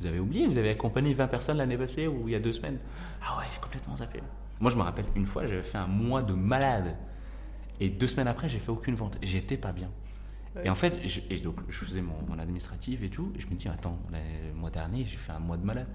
[0.00, 2.54] Vous avez oublié, vous avez accompagné 20 personnes l'année passée ou il y a deux
[2.54, 2.78] semaines.
[3.22, 4.20] Ah ouais, j'ai complètement zappé.
[4.58, 6.96] Moi, je me rappelle une fois, j'avais fait un mois de malade.
[7.80, 9.18] Et deux semaines après, j'ai fait aucune vente.
[9.22, 9.90] J'étais pas bien.
[10.64, 13.32] Et en fait, je, donc, je faisais mon, administratif et tout.
[13.36, 15.88] Et je me dis, attends, le mois dernier, j'ai fait un mois de malade.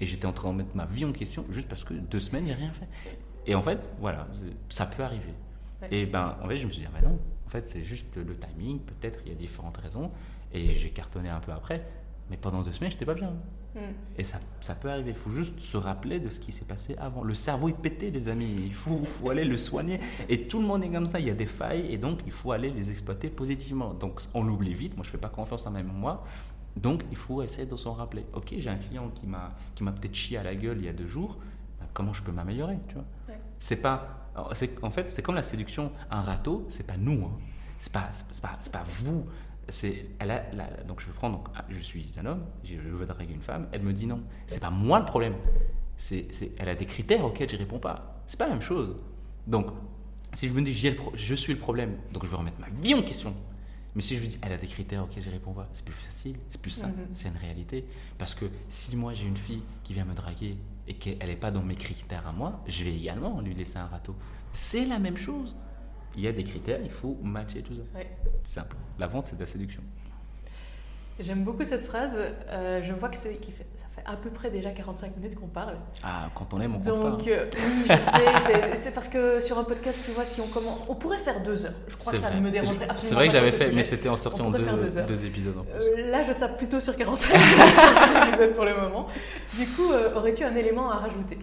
[0.00, 2.46] Et j'étais en train de mettre ma vie en question juste parce que deux semaines,
[2.46, 2.88] j'ai rien fait.
[3.46, 4.28] Et en fait, voilà,
[4.68, 5.34] ça peut arriver.
[5.90, 8.16] Et ben, en fait, je me suis dit, ah ben non, en fait, c'est juste
[8.16, 8.80] le timing.
[8.80, 10.10] Peut-être il y a différentes raisons.
[10.52, 11.84] Et j'ai cartonné un peu après.
[12.30, 13.34] Mais pendant deux semaines, j'étais pas bien.
[13.74, 13.78] Mm.
[14.18, 15.10] Et ça, ça, peut arriver.
[15.10, 17.24] Il faut juste se rappeler de ce qui s'est passé avant.
[17.24, 18.54] Le cerveau est pété, les amis.
[18.64, 20.00] Il faut, faut, aller le soigner.
[20.28, 21.20] Et tout le monde est comme ça.
[21.20, 23.94] Il y a des failles et donc il faut aller les exploiter positivement.
[23.94, 24.96] Donc on l'oublie vite.
[24.96, 26.24] Moi, je fais pas confiance en ma mémoire.
[26.76, 28.24] Donc il faut essayer de s'en rappeler.
[28.34, 30.88] Ok, j'ai un client qui m'a qui m'a peut-être chié à la gueule il y
[30.88, 31.38] a deux jours.
[31.78, 33.04] Bah, comment je peux m'améliorer Tu vois?
[33.58, 34.28] C'est pas.
[34.34, 35.92] En fait, c'est comme la séduction.
[36.10, 37.26] Un râteau, c'est pas nous.
[37.26, 37.38] Hein.
[37.78, 38.10] C'est pas,
[38.40, 39.26] pas, pas vous
[39.68, 40.42] c'est, elle a,
[40.86, 43.82] donc je vais prendre, ah, je suis un homme, je, veux draguer une femme, elle
[43.82, 44.22] me dit non.
[44.46, 45.34] C'est pas moi le problème.
[45.96, 48.22] C'est, elle a des critères auxquels je réponds pas.
[48.26, 48.96] C'est pas la même chose.
[49.46, 49.68] Donc,
[50.32, 53.02] si je me dis je suis le problème, donc je vais remettre ma vie en
[53.02, 53.34] question.
[53.94, 55.94] Mais si je me dis elle a des critères auxquels je réponds pas, c'est plus
[55.94, 57.12] facile, c'est plus simple, mm-hmm.
[57.12, 57.84] c'est une réalité.
[58.16, 60.56] Parce que si moi j'ai une fille qui vient me draguer
[60.88, 63.86] et qu'elle n'est pas dans mes critères à moi, je vais également lui laisser un
[63.86, 64.16] râteau.
[64.52, 65.54] C'est la même chose
[66.16, 67.82] il y a des critères, il faut matcher tout ça.
[68.44, 68.76] C'est simple.
[68.98, 69.82] La vente, c'est de la séduction.
[71.20, 72.18] J'aime beaucoup cette phrase.
[72.48, 75.46] Euh, je vois que c'est, fait, ça fait à peu près déjà 45 minutes qu'on
[75.46, 75.76] parle.
[76.02, 78.76] Ah, quand on aime, on compte Donc, euh, oui, je sais.
[78.76, 81.66] C'est, parce que sur un podcast, tu vois, si on commence, on pourrait faire deux
[81.66, 81.74] heures.
[81.86, 83.00] Je crois que ça ne me dérangerait absolument pas.
[83.00, 84.64] C'est vrai que j'avais fait, mais c'était en sortant deux,
[85.06, 85.58] deux, épisodes.
[85.58, 85.72] En plus.
[85.74, 87.28] Euh, là, je tape plutôt sur 45
[88.28, 89.06] épisodes pour le moment.
[89.58, 91.38] Du coup, aurais-tu un élément à rajouter?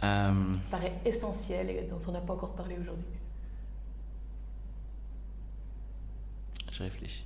[0.00, 3.06] Qui paraît essentiel et dont on n'a pas encore parlé aujourd'hui
[6.76, 7.24] Je réfléchis.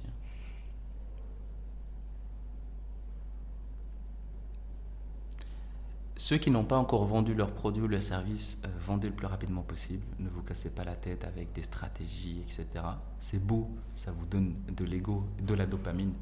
[6.15, 9.27] Ceux qui n'ont pas encore vendu leur produit ou leur service, euh, vendez le plus
[9.27, 10.05] rapidement possible.
[10.21, 12.67] Ne vous cassez pas la tête avec des stratégies, etc.
[13.19, 16.13] C'est beau, ça vous donne de l'ego, de la dopamine,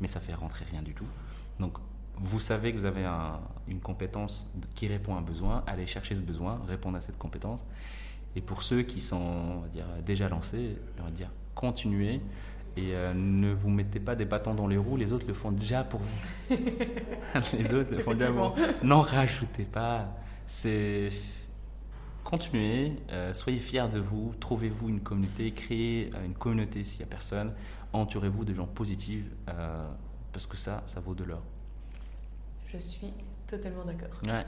[0.00, 1.08] mais ça fait rentrer rien du tout.
[1.58, 1.78] Donc,
[2.18, 3.06] vous savez que vous avez
[3.66, 7.64] une compétence qui répond à un besoin, allez chercher ce besoin, répondre à cette compétence.
[8.36, 9.62] Et pour ceux qui sont
[10.06, 12.20] déjà lancés, on va dire continuez,
[12.76, 15.52] et euh, ne vous mettez pas des bâtons dans les roues, les autres le font
[15.52, 16.56] déjà pour vous.
[17.56, 18.62] les autres le font déjà pour vous.
[18.82, 20.08] N'en rajoutez pas.
[20.46, 21.10] C'est
[22.24, 27.04] continuez, euh, soyez fiers de vous, trouvez-vous une communauté, créez euh, une communauté s'il n'y
[27.04, 27.52] a personne,
[27.92, 29.24] entourez-vous de gens positifs,
[30.32, 31.42] parce que ça, ça vaut de l'or.
[32.72, 33.12] Je suis
[33.48, 34.20] totalement d'accord.
[34.28, 34.46] Ouais.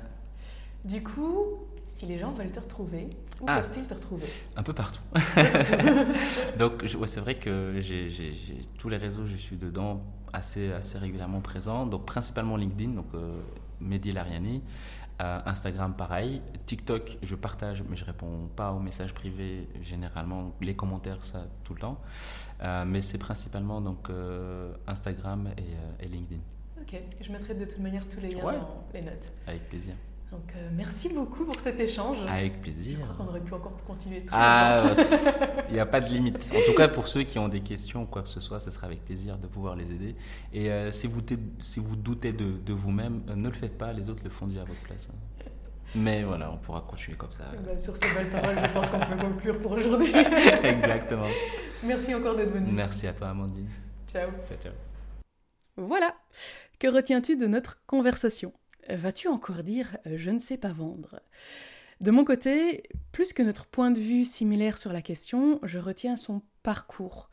[0.85, 1.59] Du coup,
[1.93, 3.09] si les gens veulent te retrouver,
[3.40, 3.61] où ah.
[3.61, 4.26] peuvent-ils te retrouver?
[4.57, 5.03] Un peu partout.
[6.59, 8.36] Donc, c'est vrai que j'ai
[8.78, 11.86] tous les réseaux, je suis dedans assez, assez régulièrement présent.
[11.86, 13.40] Donc, principalement LinkedIn, donc euh,
[13.80, 14.62] Mehdi Lariani.
[15.20, 16.40] Euh, Instagram, pareil.
[16.66, 20.53] TikTok, je partage, mais je réponds pas aux messages privés généralement.
[20.61, 22.01] Les commentaires, ça, tout le temps.
[22.62, 25.51] Euh, mais c'est principalement donc euh, Instagram
[26.01, 26.40] et, LinkedIn.
[26.80, 29.32] Ok, je mettrai de toute manière tous les liens dans les notes.
[29.47, 29.95] Avec plaisir.
[30.33, 32.16] Donc, merci beaucoup pour cet échange.
[32.26, 32.99] Avec plaisir.
[32.99, 34.83] Je crois qu'on aurait pu encore continuer très ah,
[35.68, 36.51] Il n'y a pas de limite.
[36.57, 38.70] En tout cas, pour ceux qui ont des questions ou quoi que ce soit, ce
[38.70, 40.16] sera avec plaisir de pouvoir les aider.
[40.53, 41.20] Et si, vous
[41.61, 44.62] si vous doutez de, de vous-même, ne le faites pas, les autres le font déjà
[44.62, 45.11] à votre place.
[45.12, 45.18] Hein.
[45.95, 47.45] Mais voilà, on pourra continuer comme ça.
[47.64, 50.12] Bah, sur ces belles paroles, je pense qu'on peut conclure pour aujourd'hui.
[50.62, 51.26] Exactement.
[51.83, 52.72] Merci encore d'être venu.
[52.72, 53.68] Merci à toi, Amandine.
[54.11, 54.30] Ciao.
[54.47, 54.72] Ciao, ciao.
[55.76, 56.14] Voilà.
[56.78, 58.53] Que retiens-tu de notre conversation?
[58.89, 61.20] Vas-tu encore dire euh, je ne sais pas vendre?
[62.01, 66.16] De mon côté, plus que notre point de vue similaire sur la question, je retiens
[66.16, 67.30] son parcours.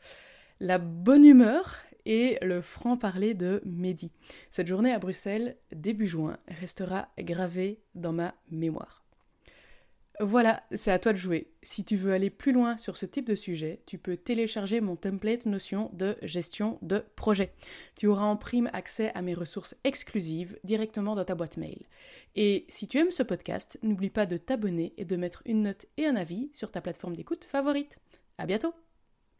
[0.60, 1.76] La bonne humeur
[2.06, 4.12] et le franc-parler de Mehdi.
[4.48, 8.99] Cette journée à Bruxelles, début juin, restera gravée dans ma mémoire.
[10.22, 11.50] Voilà, c'est à toi de jouer.
[11.62, 14.94] Si tu veux aller plus loin sur ce type de sujet, tu peux télécharger mon
[14.94, 17.54] template notion de gestion de projet.
[17.96, 21.86] Tu auras en prime accès à mes ressources exclusives directement dans ta boîte mail.
[22.36, 25.86] Et si tu aimes ce podcast, n'oublie pas de t'abonner et de mettre une note
[25.96, 27.96] et un avis sur ta plateforme d'écoute favorite.
[28.36, 28.74] À bientôt!